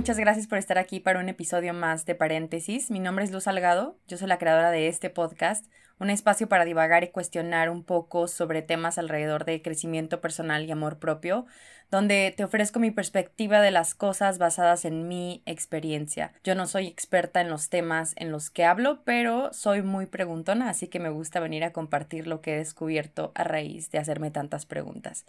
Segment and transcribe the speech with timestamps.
[0.00, 2.90] Muchas gracias por estar aquí para un episodio más de Paréntesis.
[2.90, 5.66] Mi nombre es Luz Salgado, yo soy la creadora de este podcast,
[5.98, 10.70] un espacio para divagar y cuestionar un poco sobre temas alrededor de crecimiento personal y
[10.70, 11.44] amor propio,
[11.90, 16.32] donde te ofrezco mi perspectiva de las cosas basadas en mi experiencia.
[16.44, 20.68] Yo no soy experta en los temas en los que hablo, pero soy muy preguntona,
[20.68, 24.30] así que me gusta venir a compartir lo que he descubierto a raíz de hacerme
[24.30, 25.24] tantas preguntas.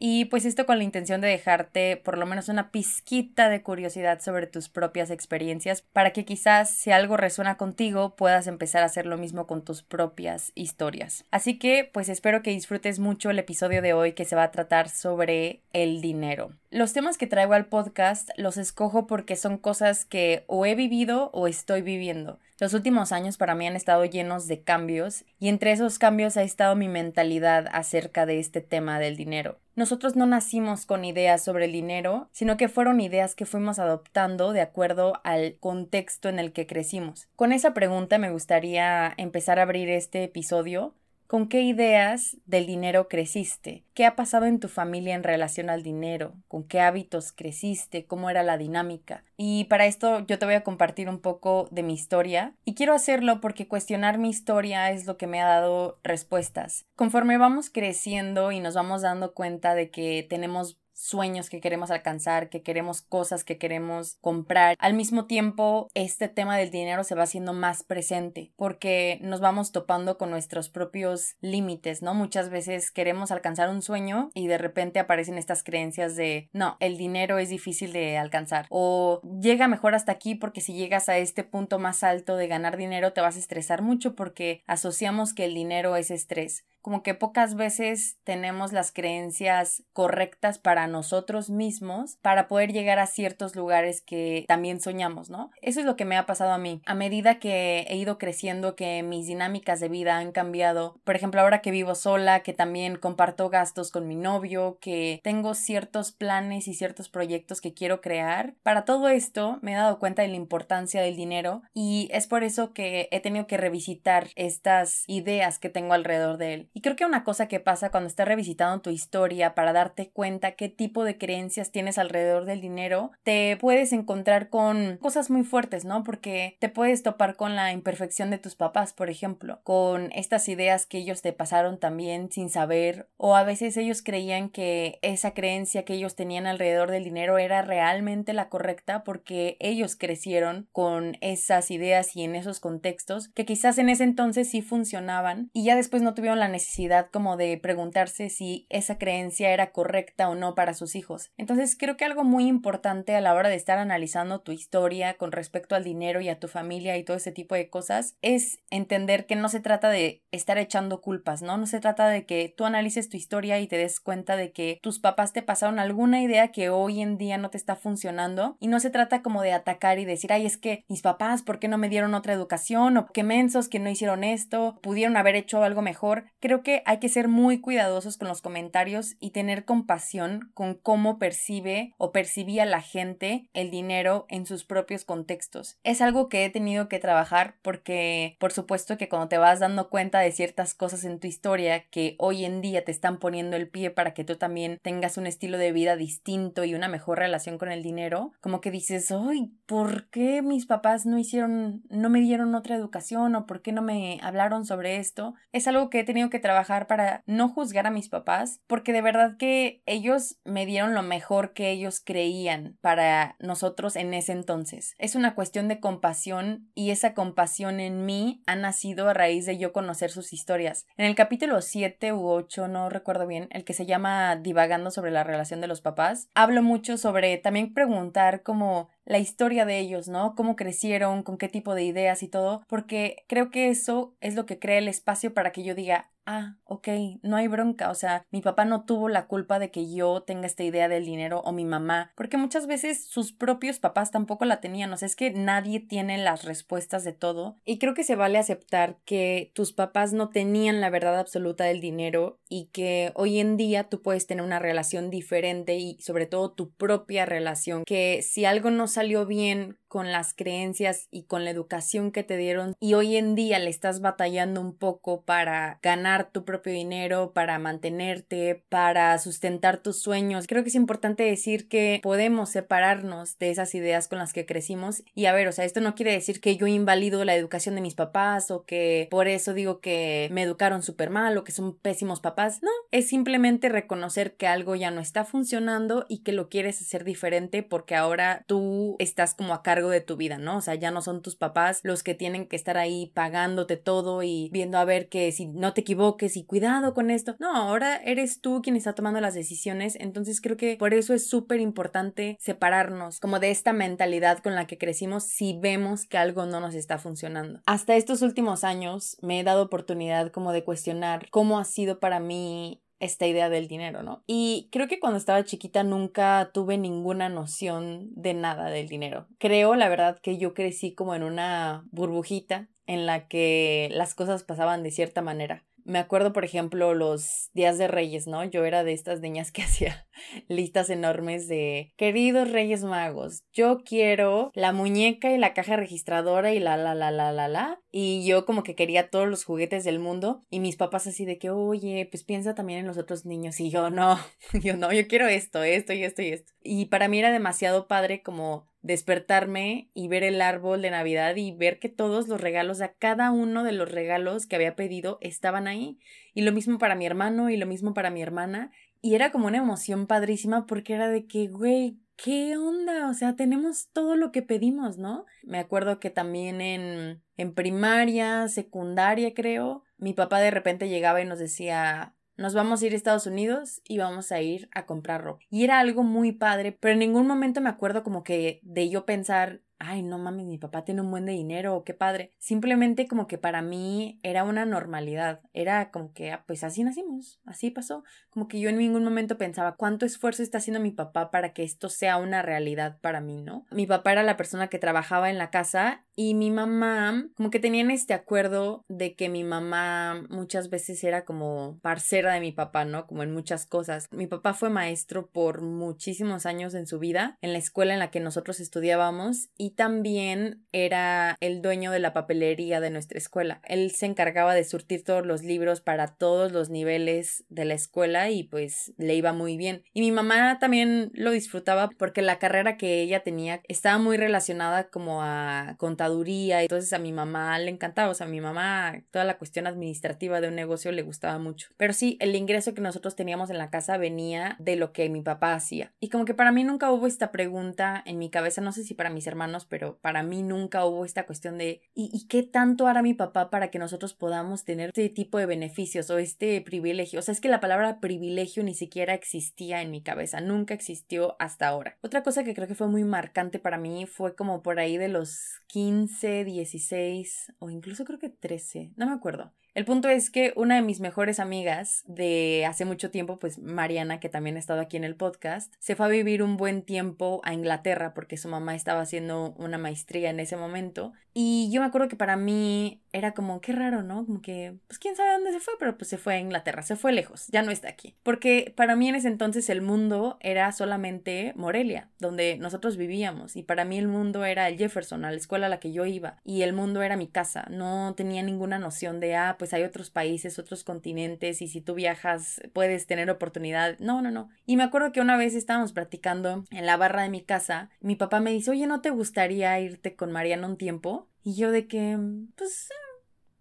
[0.00, 4.20] Y pues esto con la intención de dejarte por lo menos una pizquita de curiosidad
[4.20, 9.06] sobre tus propias experiencias para que quizás si algo resuena contigo puedas empezar a hacer
[9.06, 11.24] lo mismo con tus propias historias.
[11.32, 14.50] Así que pues espero que disfrutes mucho el episodio de hoy que se va a
[14.52, 16.52] tratar sobre el dinero.
[16.70, 21.30] Los temas que traigo al podcast los escojo porque son cosas que o he vivido
[21.32, 22.38] o estoy viviendo.
[22.60, 26.42] Los últimos años para mí han estado llenos de cambios y entre esos cambios ha
[26.42, 29.58] estado mi mentalidad acerca de este tema del dinero.
[29.76, 34.52] Nosotros no nacimos con ideas sobre el dinero, sino que fueron ideas que fuimos adoptando
[34.52, 37.28] de acuerdo al contexto en el que crecimos.
[37.36, 40.94] Con esa pregunta me gustaría empezar a abrir este episodio
[41.28, 43.84] ¿Con qué ideas del dinero creciste?
[43.92, 46.32] ¿Qué ha pasado en tu familia en relación al dinero?
[46.48, 48.06] ¿Con qué hábitos creciste?
[48.06, 49.24] ¿Cómo era la dinámica?
[49.36, 52.94] Y para esto yo te voy a compartir un poco de mi historia y quiero
[52.94, 56.86] hacerlo porque cuestionar mi historia es lo que me ha dado respuestas.
[56.96, 62.48] Conforme vamos creciendo y nos vamos dando cuenta de que tenemos sueños que queremos alcanzar,
[62.48, 64.76] que queremos cosas que queremos comprar.
[64.80, 69.70] Al mismo tiempo, este tema del dinero se va haciendo más presente porque nos vamos
[69.70, 72.14] topando con nuestros propios límites, ¿no?
[72.14, 76.96] Muchas veces queremos alcanzar un sueño y de repente aparecen estas creencias de, no, el
[76.98, 81.44] dinero es difícil de alcanzar o llega mejor hasta aquí porque si llegas a este
[81.44, 85.54] punto más alto de ganar dinero te vas a estresar mucho porque asociamos que el
[85.54, 92.48] dinero es estrés como que pocas veces tenemos las creencias correctas para nosotros mismos para
[92.48, 95.50] poder llegar a ciertos lugares que también soñamos, ¿no?
[95.60, 96.80] Eso es lo que me ha pasado a mí.
[96.86, 101.42] A medida que he ido creciendo, que mis dinámicas de vida han cambiado, por ejemplo,
[101.42, 106.68] ahora que vivo sola, que también comparto gastos con mi novio, que tengo ciertos planes
[106.68, 110.36] y ciertos proyectos que quiero crear, para todo esto me he dado cuenta de la
[110.36, 115.68] importancia del dinero y es por eso que he tenido que revisitar estas ideas que
[115.68, 116.70] tengo alrededor de él.
[116.78, 120.52] Y creo que una cosa que pasa cuando estás revisitando tu historia para darte cuenta
[120.52, 125.84] qué tipo de creencias tienes alrededor del dinero, te puedes encontrar con cosas muy fuertes,
[125.84, 126.04] ¿no?
[126.04, 130.86] Porque te puedes topar con la imperfección de tus papás, por ejemplo, con estas ideas
[130.86, 135.84] que ellos te pasaron también sin saber, o a veces ellos creían que esa creencia
[135.84, 141.72] que ellos tenían alrededor del dinero era realmente la correcta porque ellos crecieron con esas
[141.72, 146.02] ideas y en esos contextos que quizás en ese entonces sí funcionaban y ya después
[146.02, 150.54] no tuvieron la necesidad necesidad como de preguntarse si esa creencia era correcta o no
[150.54, 151.30] para sus hijos.
[151.36, 155.32] Entonces creo que algo muy importante a la hora de estar analizando tu historia con
[155.32, 159.26] respecto al dinero y a tu familia y todo ese tipo de cosas es entender
[159.26, 161.56] que no se trata de estar echando culpas, ¿no?
[161.56, 164.80] No se trata de que tú analices tu historia y te des cuenta de que
[164.82, 168.66] tus papás te pasaron alguna idea que hoy en día no te está funcionando y
[168.66, 171.68] no se trata como de atacar y decir, ay, es que mis papás, ¿por qué
[171.68, 172.58] no me dieron otra educación?
[172.96, 176.24] o qué mensos que no hicieron esto, pudieron haber hecho algo mejor.
[176.48, 181.18] Creo que hay que ser muy cuidadosos con los comentarios y tener compasión con cómo
[181.18, 185.76] percibe o percibía la gente el dinero en sus propios contextos.
[185.84, 189.90] Es algo que he tenido que trabajar porque por supuesto que cuando te vas dando
[189.90, 193.68] cuenta de ciertas cosas en tu historia que hoy en día te están poniendo el
[193.68, 197.58] pie para que tú también tengas un estilo de vida distinto y una mejor relación
[197.58, 199.52] con el dinero, como que dices, ¡ay!
[199.66, 203.82] ¿Por qué mis papás no hicieron, no me dieron otra educación o por qué no
[203.82, 205.34] me hablaron sobre esto?
[205.52, 209.02] Es algo que he tenido que trabajar para no juzgar a mis papás, porque de
[209.02, 214.94] verdad que ellos me dieron lo mejor que ellos creían para nosotros en ese entonces.
[214.98, 219.58] Es una cuestión de compasión y esa compasión en mí ha nacido a raíz de
[219.58, 220.86] yo conocer sus historias.
[220.96, 225.10] En el capítulo 7 u 8, no recuerdo bien, el que se llama Divagando sobre
[225.10, 230.06] la relación de los papás, hablo mucho sobre también preguntar como la historia de ellos,
[230.06, 230.34] ¿no?
[230.34, 234.44] Cómo crecieron, con qué tipo de ideas y todo, porque creo que eso es lo
[234.44, 236.88] que crea el espacio para que yo diga, ah, ok,
[237.22, 240.46] no hay bronca, o sea, mi papá no tuvo la culpa de que yo tenga
[240.46, 244.60] esta idea del dinero o mi mamá, porque muchas veces sus propios papás tampoco la
[244.60, 248.14] tenían, o sea, es que nadie tiene las respuestas de todo y creo que se
[248.14, 253.38] vale aceptar que tus papás no tenían la verdad absoluta del dinero y que hoy
[253.38, 258.20] en día tú puedes tener una relación diferente y sobre todo tu propia relación, que
[258.20, 262.74] si algo no salió bien con las creencias y con la educación que te dieron
[262.80, 267.58] y hoy en día le estás batallando un poco para ganar tu propio dinero, para
[267.58, 270.46] mantenerte, para sustentar tus sueños.
[270.46, 275.02] Creo que es importante decir que podemos separarnos de esas ideas con las que crecimos
[275.14, 277.80] y a ver, o sea, esto no quiere decir que yo invalido la educación de
[277.80, 281.76] mis papás o que por eso digo que me educaron súper mal o que son
[281.76, 282.62] pésimos papás.
[282.62, 287.04] No, es simplemente reconocer que algo ya no está funcionando y que lo quieres hacer
[287.04, 290.56] diferente porque ahora tú estás como a cargo de tu vida, ¿no?
[290.56, 294.24] O sea, ya no son tus papás los que tienen que estar ahí pagándote todo
[294.24, 297.36] y viendo a ver que si no te equivoques y cuidado con esto.
[297.38, 301.28] No, ahora eres tú quien está tomando las decisiones, entonces creo que por eso es
[301.28, 306.46] súper importante separarnos como de esta mentalidad con la que crecimos si vemos que algo
[306.46, 307.60] no nos está funcionando.
[307.66, 312.18] Hasta estos últimos años me he dado oportunidad como de cuestionar cómo ha sido para
[312.18, 314.22] mí esta idea del dinero, ¿no?
[314.26, 319.26] Y creo que cuando estaba chiquita nunca tuve ninguna noción de nada del dinero.
[319.38, 324.44] Creo, la verdad, que yo crecí como en una burbujita en la que las cosas
[324.44, 325.64] pasaban de cierta manera.
[325.88, 328.44] Me acuerdo, por ejemplo, los días de Reyes, ¿no?
[328.44, 330.06] Yo era de estas niñas que hacía
[330.46, 336.58] listas enormes de queridos Reyes Magos, yo quiero la muñeca y la caja registradora y
[336.58, 337.80] la la la la la la.
[337.90, 341.38] Y yo como que quería todos los juguetes del mundo y mis papás así de
[341.38, 343.58] que, oye, pues piensa también en los otros niños.
[343.58, 344.18] Y yo no,
[344.62, 346.52] yo no, yo quiero esto, esto y esto y esto.
[346.62, 351.52] Y para mí era demasiado padre como despertarme y ver el árbol de Navidad y
[351.52, 355.66] ver que todos los regalos, a cada uno de los regalos que había pedido estaban
[355.66, 355.98] ahí.
[356.34, 358.70] Y lo mismo para mi hermano y lo mismo para mi hermana.
[359.00, 363.08] Y era como una emoción padrísima porque era de que, güey, ¿qué onda?
[363.08, 365.24] O sea, tenemos todo lo que pedimos, ¿no?
[365.44, 371.26] Me acuerdo que también en, en primaria, secundaria, creo, mi papá de repente llegaba y
[371.26, 375.22] nos decía, nos vamos a ir a Estados Unidos y vamos a ir a comprar
[375.22, 375.44] ropa.
[375.50, 379.04] Y era algo muy padre, pero en ningún momento me acuerdo como que de yo
[379.04, 382.32] pensar, ay, no mames, mi papá tiene un buen de dinero, qué padre.
[382.38, 387.40] Simplemente como que para mí era una normalidad, era como que, ah, pues así nacimos,
[387.44, 388.04] así pasó.
[388.30, 391.62] Como que yo en ningún momento pensaba cuánto esfuerzo está haciendo mi papá para que
[391.62, 393.66] esto sea una realidad para mí, ¿no?
[393.70, 397.60] Mi papá era la persona que trabajaba en la casa y mi mamá, como que
[397.60, 402.84] tenían este acuerdo de que mi mamá muchas veces era como parcera de mi papá,
[402.84, 403.06] ¿no?
[403.06, 404.08] Como en muchas cosas.
[404.10, 408.10] Mi papá fue maestro por muchísimos años en su vida, en la escuela en la
[408.10, 413.60] que nosotros estudiábamos y también era el dueño de la papelería de nuestra escuela.
[413.64, 418.30] Él se encargaba de surtir todos los libros para todos los niveles de la escuela
[418.30, 419.82] y pues le iba muy bien.
[419.92, 424.88] Y mi mamá también lo disfrutaba porque la carrera que ella tenía estaba muy relacionada
[424.88, 429.24] como a contaduría, entonces a mi mamá le encantaba, o sea, a mi mamá toda
[429.24, 431.68] la cuestión administrativa de un negocio le gustaba mucho.
[431.76, 435.22] Pero sí, el ingreso que nosotros teníamos en la casa venía de lo que mi
[435.22, 435.92] papá hacía.
[436.00, 438.94] Y como que para mí nunca hubo esta pregunta en mi cabeza, no sé si
[438.94, 443.02] para mis hermanos pero para mí nunca hubo esta cuestión de ¿y, qué tanto hará
[443.02, 447.20] mi papá para que nosotros podamos tener este tipo de beneficios o este privilegio?
[447.20, 451.36] O sea, es que la palabra privilegio ni siquiera existía en mi cabeza, nunca existió
[451.38, 451.98] hasta ahora.
[452.02, 455.08] Otra cosa que creo que fue muy marcante para mí fue como por ahí de
[455.08, 459.52] los 15, 16 o incluso creo que 13, no me acuerdo.
[459.78, 464.18] El punto es que una de mis mejores amigas de hace mucho tiempo, pues Mariana,
[464.18, 467.40] que también ha estado aquí en el podcast, se fue a vivir un buen tiempo
[467.44, 471.12] a Inglaterra porque su mamá estaba haciendo una maestría en ese momento.
[471.40, 474.26] Y yo me acuerdo que para mí era como, qué raro, ¿no?
[474.26, 476.96] Como que, pues quién sabe dónde se fue, pero pues se fue a Inglaterra, se
[476.96, 478.16] fue lejos, ya no está aquí.
[478.24, 483.54] Porque para mí en ese entonces el mundo era solamente Morelia, donde nosotros vivíamos.
[483.54, 486.06] Y para mí el mundo era el Jefferson, a la escuela a la que yo
[486.06, 486.40] iba.
[486.42, 487.68] Y el mundo era mi casa.
[487.70, 491.94] No tenía ninguna noción de, ah, pues hay otros países, otros continentes y si tú
[491.94, 493.96] viajas puedes tener oportunidad.
[494.00, 494.48] No, no, no.
[494.66, 498.16] Y me acuerdo que una vez estábamos platicando en la barra de mi casa, mi
[498.16, 501.27] papá me dice, oye, ¿no te gustaría irte con Mariana un tiempo?
[501.44, 502.18] Y yo de que,
[502.56, 502.88] pues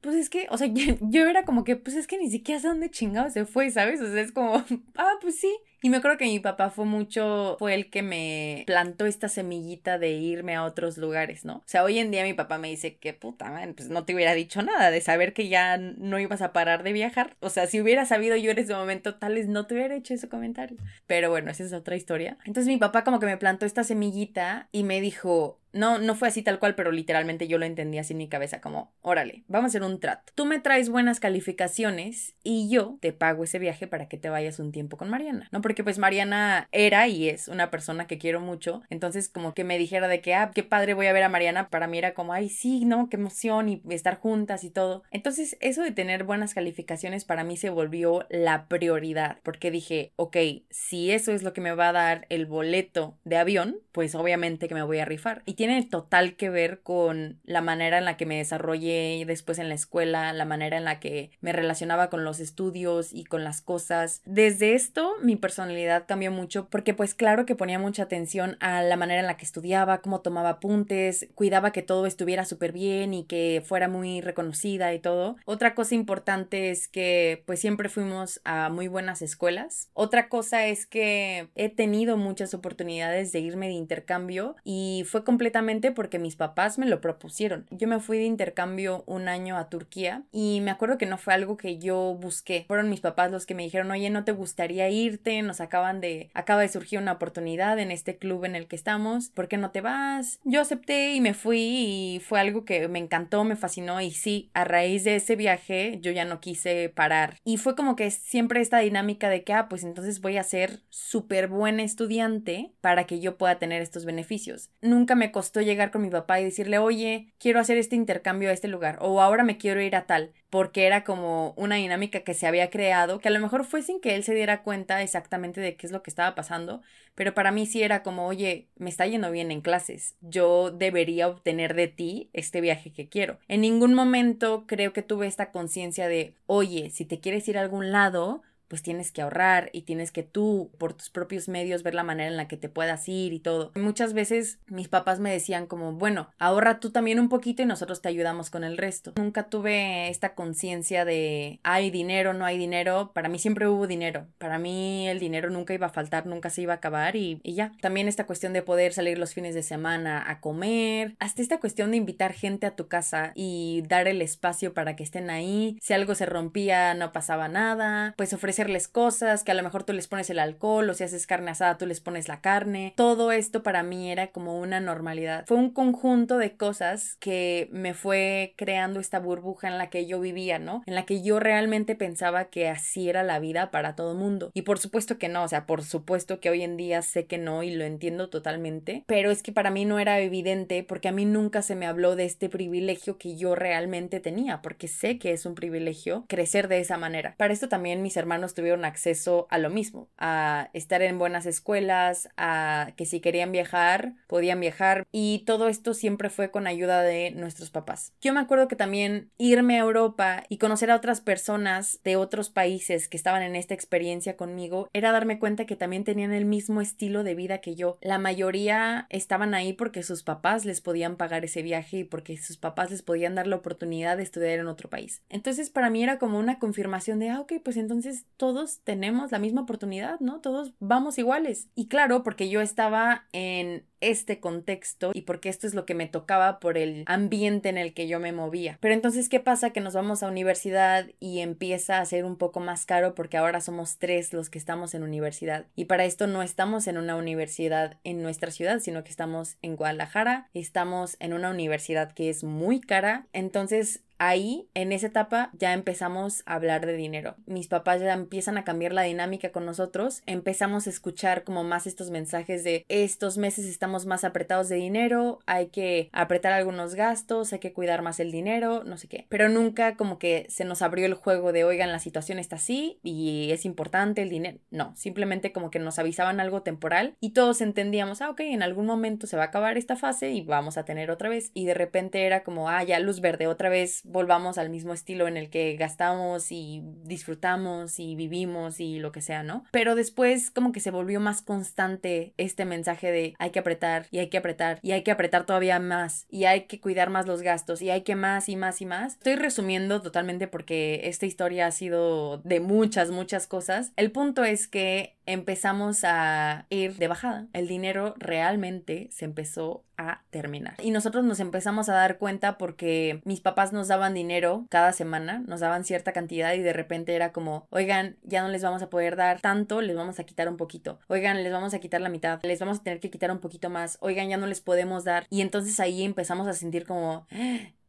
[0.07, 0.67] pues es que, o sea,
[1.01, 4.01] yo, era como que, pues es que ni siquiera sé dónde chingado se fue, ¿sabes?
[4.01, 4.63] O sea, es como,
[4.95, 5.53] ah, pues sí.
[5.83, 9.99] Y me acuerdo que mi papá fue mucho, fue el que me plantó esta semillita
[9.99, 11.57] de irme a otros lugares, ¿no?
[11.57, 14.15] O sea, hoy en día mi papá me dice que puta, man, pues no te
[14.15, 17.35] hubiera dicho nada de saber que ya no ibas a parar de viajar.
[17.41, 20.15] O sea, si hubiera sabido yo en ese momento, tal vez no te hubiera hecho
[20.15, 20.77] ese comentario.
[21.05, 22.39] Pero bueno, esa es otra historia.
[22.45, 26.27] Entonces mi papá como que me plantó esta semillita y me dijo, no, no fue
[26.27, 29.65] así tal cual, pero literalmente yo lo entendí así en mi cabeza, como, órale, vamos
[29.65, 30.33] a hacer un trato.
[30.35, 34.59] Tú me traes buenas calificaciones y yo te pago ese viaje para que te vayas
[34.59, 35.61] un tiempo con Mariana, ¿no?
[35.61, 39.77] Porque pues Mariana era y es una persona que quiero mucho, entonces como que me
[39.77, 42.33] dijera de que, ah, qué padre voy a ver a Mariana, para mí era como,
[42.33, 43.09] ay, sí, ¿no?
[43.09, 45.03] Qué emoción y estar juntas y todo.
[45.11, 50.37] Entonces eso de tener buenas calificaciones para mí se volvió la prioridad, porque dije, ok,
[50.69, 54.67] si eso es lo que me va a dar el boleto de avión, pues obviamente
[54.67, 55.41] que me voy a rifar.
[55.45, 59.69] Y tiene total que ver con la manera en la que me desarrollé después en
[59.69, 63.61] la escuela, la manera en la que me relacionaba con los estudios y con las
[63.61, 64.21] cosas.
[64.25, 68.97] Desde esto mi personalidad cambió mucho porque pues claro que ponía mucha atención a la
[68.97, 73.25] manera en la que estudiaba, cómo tomaba apuntes, cuidaba que todo estuviera súper bien y
[73.25, 75.37] que fuera muy reconocida y todo.
[75.45, 79.89] Otra cosa importante es que pues siempre fuimos a muy buenas escuelas.
[79.93, 85.46] Otra cosa es que he tenido muchas oportunidades de irme de intercambio y fue completamente
[85.95, 87.65] porque mis papás me lo propusieron.
[87.71, 91.33] Yo me fui de intercambio un año a Turquía y me acuerdo que no fue
[91.33, 92.65] algo que yo busqué.
[92.67, 95.41] Fueron mis papás los que me dijeron, oye, ¿no te gustaría irte?
[95.41, 99.29] Nos acaban de, acaba de surgir una oportunidad en este club en el que estamos,
[99.29, 100.39] ¿por qué no te vas?
[100.43, 104.49] Yo acepté y me fui y fue algo que me encantó, me fascinó y sí,
[104.53, 107.37] a raíz de ese viaje yo ya no quise parar.
[107.43, 110.81] Y fue como que siempre esta dinámica de que, ah, pues entonces voy a ser
[110.89, 114.69] súper buen estudiante para que yo pueda tener estos beneficios.
[114.81, 118.53] Nunca me costó llegar con mi papá y decirle, oye, quiero hacer este intercambio a
[118.53, 122.33] este lugar o ahora me quiero ir a tal, porque era como una dinámica que
[122.33, 125.61] se había creado, que a lo mejor fue sin que él se diera cuenta exactamente
[125.61, 126.81] de qué es lo que estaba pasando,
[127.13, 131.27] pero para mí sí era como, oye, me está yendo bien en clases, yo debería
[131.27, 133.37] obtener de ti este viaje que quiero.
[133.47, 137.61] En ningún momento creo que tuve esta conciencia de, oye, si te quieres ir a
[137.61, 141.95] algún lado, pues tienes que ahorrar y tienes que tú por tus propios medios ver
[141.95, 143.71] la manera en la que te puedas ir y todo.
[143.75, 148.01] Muchas veces mis papás me decían como, bueno, ahorra tú también un poquito y nosotros
[148.01, 149.13] te ayudamos con el resto.
[149.15, 153.11] Nunca tuve esta conciencia de hay dinero, no hay dinero.
[153.13, 154.27] Para mí siempre hubo dinero.
[154.37, 157.53] Para mí el dinero nunca iba a faltar, nunca se iba a acabar y, y
[157.55, 157.71] ya.
[157.81, 161.91] También esta cuestión de poder salir los fines de semana a comer, hasta esta cuestión
[161.91, 165.77] de invitar gente a tu casa y dar el espacio para que estén ahí.
[165.81, 168.13] Si algo se rompía, no pasaba nada.
[168.17, 171.03] Pues ofrecer hacerles cosas, que a lo mejor tú les pones el alcohol o si
[171.03, 172.93] haces carne asada tú les pones la carne.
[172.95, 175.45] Todo esto para mí era como una normalidad.
[175.45, 180.19] Fue un conjunto de cosas que me fue creando esta burbuja en la que yo
[180.19, 180.81] vivía, ¿no?
[180.87, 184.49] En la que yo realmente pensaba que así era la vida para todo mundo.
[184.55, 187.37] Y por supuesto que no, o sea, por supuesto que hoy en día sé que
[187.37, 191.11] no y lo entiendo totalmente, pero es que para mí no era evidente porque a
[191.11, 195.31] mí nunca se me habló de este privilegio que yo realmente tenía, porque sé que
[195.31, 197.35] es un privilegio crecer de esa manera.
[197.37, 202.29] Para esto también mis hermanos tuvieron acceso a lo mismo, a estar en buenas escuelas,
[202.37, 207.31] a que si querían viajar, podían viajar y todo esto siempre fue con ayuda de
[207.31, 208.13] nuestros papás.
[208.21, 212.49] Yo me acuerdo que también irme a Europa y conocer a otras personas de otros
[212.49, 216.81] países que estaban en esta experiencia conmigo era darme cuenta que también tenían el mismo
[216.81, 217.97] estilo de vida que yo.
[218.01, 222.57] La mayoría estaban ahí porque sus papás les podían pagar ese viaje y porque sus
[222.57, 225.21] papás les podían dar la oportunidad de estudiar en otro país.
[225.29, 229.39] Entonces para mí era como una confirmación de, ah, ok, pues entonces todos tenemos la
[229.39, 230.39] misma oportunidad, ¿no?
[230.39, 231.69] Todos vamos iguales.
[231.75, 236.07] Y claro, porque yo estaba en este contexto y porque esto es lo que me
[236.07, 238.77] tocaba por el ambiente en el que yo me movía.
[238.81, 239.71] Pero entonces, ¿qué pasa?
[239.71, 243.61] Que nos vamos a universidad y empieza a ser un poco más caro porque ahora
[243.61, 245.65] somos tres los que estamos en universidad.
[245.75, 249.75] Y para esto no estamos en una universidad en nuestra ciudad, sino que estamos en
[249.75, 253.27] Guadalajara, estamos en una universidad que es muy cara.
[253.33, 257.35] Entonces, ahí, en esa etapa, ya empezamos a hablar de dinero.
[257.45, 260.21] Mis papás ya empiezan a cambiar la dinámica con nosotros.
[260.25, 265.39] Empezamos a escuchar como más estos mensajes de estos meses estamos más apretados de dinero,
[265.45, 269.25] hay que apretar algunos gastos, hay que cuidar más el dinero, no sé qué.
[269.29, 272.99] Pero nunca como que se nos abrió el juego de, oigan, la situación está así
[273.03, 274.59] y es importante el dinero.
[274.69, 278.85] No, simplemente como que nos avisaban algo temporal y todos entendíamos, ah, ok, en algún
[278.85, 281.51] momento se va a acabar esta fase y vamos a tener otra vez.
[281.53, 285.27] Y de repente era como, ah, ya luz verde, otra vez volvamos al mismo estilo
[285.27, 289.63] en el que gastamos y disfrutamos y vivimos y lo que sea, ¿no?
[289.71, 293.76] Pero después como que se volvió más constante este mensaje de hay que apretar
[294.11, 297.27] y hay que apretar y hay que apretar todavía más y hay que cuidar más
[297.27, 299.13] los gastos y hay que más y más y más.
[299.13, 303.91] Estoy resumiendo totalmente porque esta historia ha sido de muchas, muchas cosas.
[303.95, 307.47] El punto es que empezamos a ir de bajada.
[307.53, 310.75] El dinero realmente se empezó a terminar.
[310.81, 315.43] Y nosotros nos empezamos a dar cuenta porque mis papás nos daban dinero cada semana,
[315.47, 318.89] nos daban cierta cantidad y de repente era como, oigan, ya no les vamos a
[318.89, 320.99] poder dar tanto, les vamos a quitar un poquito.
[321.07, 323.69] Oigan, les vamos a quitar la mitad, les vamos a tener que quitar un poquito
[323.69, 323.97] más.
[324.01, 325.25] Oigan, ya no les podemos dar.
[325.29, 327.27] Y entonces ahí empezamos a sentir como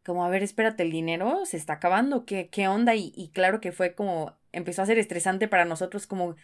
[0.09, 2.95] como, a ver, espérate, el dinero se está acabando, ¿qué, qué onda?
[2.95, 6.35] Y, y, claro que fue como, empezó a ser estresante para nosotros, como,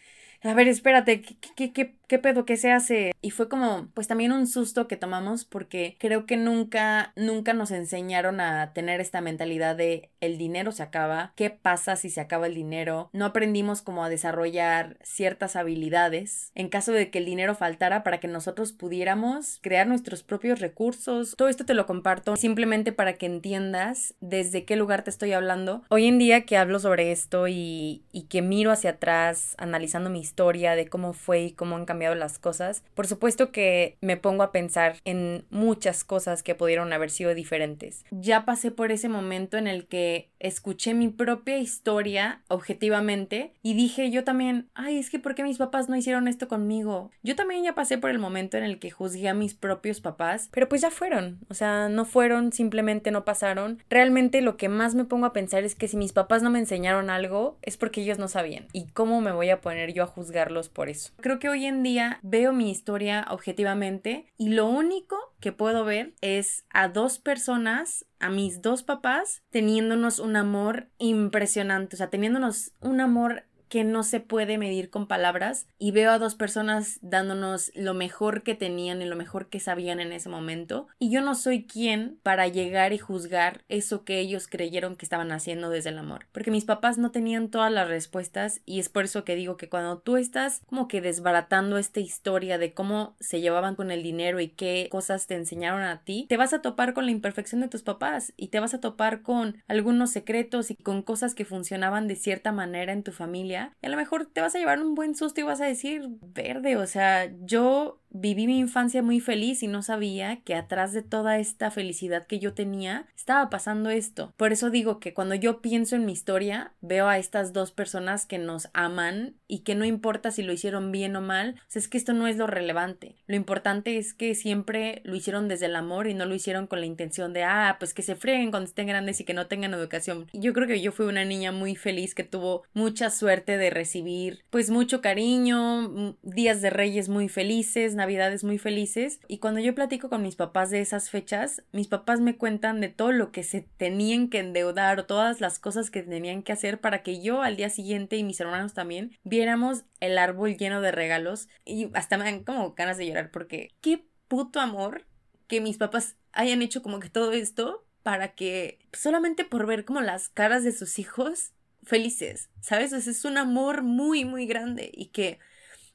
[0.45, 2.45] a ver, espérate, ¿qué, qué, qué, pedo?
[2.45, 3.13] ¿Qué se hace?
[3.23, 7.71] Y fue como, pues también un susto que tomamos porque creo que nunca, nunca nos
[7.71, 12.47] enseñaron a tener esta mentalidad de el dinero se acaba, ¿qué pasa si se acaba
[12.47, 13.09] el dinero?
[13.13, 18.21] No aprendimos como a desarrollar ciertas habilidades en caso de que el dinero faltara para
[18.21, 21.35] que nosotros pudiéramos crear nuestros propios recursos.
[21.37, 25.83] Todo esto te lo comparto simplemente para que entiendas desde qué lugar te estoy hablando.
[25.89, 30.21] Hoy en día que hablo sobre esto y, y que miro hacia atrás analizando mi
[30.21, 34.43] historia de cómo fue y cómo han cambiado las cosas, por supuesto que me pongo
[34.43, 38.05] a pensar en muchas cosas que pudieron haber sido diferentes.
[38.11, 44.11] Ya pasé por ese momento en el que escuché mi propia historia objetivamente y dije
[44.11, 47.11] yo también, ay, es que ¿por qué mis papás no hicieron esto conmigo?
[47.23, 50.49] Yo también ya pasé por el momento en el que juzgué a mis propios papás,
[50.53, 53.83] pero pues ya fueron, o sea, no fueron, simplemente no pasaron.
[53.89, 56.59] Realmente lo que más me pongo a pensar es que si mis papás no me
[56.59, 58.67] enseñaron algo es porque ellos no sabían.
[58.73, 61.13] ¿Y cómo me voy a poner yo a juzgar juzgarlos por eso.
[61.21, 66.15] Creo que hoy en día veo mi historia objetivamente y lo único que puedo ver
[66.23, 72.73] es a dos personas, a mis dos papás, teniéndonos un amor impresionante, o sea, teniéndonos
[72.81, 77.73] un amor que no se puede medir con palabras y veo a dos personas dándonos
[77.75, 81.35] lo mejor que tenían y lo mejor que sabían en ese momento y yo no
[81.35, 85.99] soy quien para llegar y juzgar eso que ellos creyeron que estaban haciendo desde el
[85.99, 89.57] amor porque mis papás no tenían todas las respuestas y es por eso que digo
[89.57, 94.05] que cuando tú estás como que desbaratando esta historia de cómo se llevaban con el
[94.05, 97.61] dinero y qué cosas te enseñaron a ti te vas a topar con la imperfección
[97.61, 101.45] de tus papás y te vas a topar con algunos secretos y con cosas que
[101.45, 104.81] funcionaban de cierta manera en tu familia y a lo mejor te vas a llevar
[104.81, 109.19] un buen susto y vas a decir, verde, o sea, yo viví mi infancia muy
[109.19, 113.91] feliz y no sabía que atrás de toda esta felicidad que yo tenía estaba pasando
[113.91, 114.33] esto.
[114.37, 118.25] Por eso digo que cuando yo pienso en mi historia, veo a estas dos personas
[118.25, 121.89] que nos aman y que no importa si lo hicieron bien o mal, o es
[121.89, 123.17] que esto no es lo relevante.
[123.27, 126.81] Lo importante es que siempre lo hicieron desde el amor y no lo hicieron con
[126.81, 129.75] la intención de, ah, pues que se freguen cuando estén grandes y que no tengan
[129.75, 130.29] educación.
[130.33, 134.45] Yo creo que yo fui una niña muy feliz que tuvo mucha suerte de recibir
[134.51, 139.21] pues mucho cariño, días de reyes muy felices, navidades muy felices.
[139.29, 142.89] Y cuando yo platico con mis papás de esas fechas, mis papás me cuentan de
[142.89, 146.81] todo lo que se tenían que endeudar o todas las cosas que tenían que hacer
[146.81, 150.93] para que yo al día siguiente y mis hermanos también viéramos el árbol lleno de
[150.93, 151.49] regalos.
[151.65, 155.07] Y hasta me dan como ganas de llorar porque qué puto amor
[155.47, 160.01] que mis papás hayan hecho como que todo esto para que solamente por ver como
[160.01, 161.53] las caras de sus hijos
[161.85, 162.93] felices, ¿sabes?
[162.93, 165.39] es un amor muy, muy grande y que,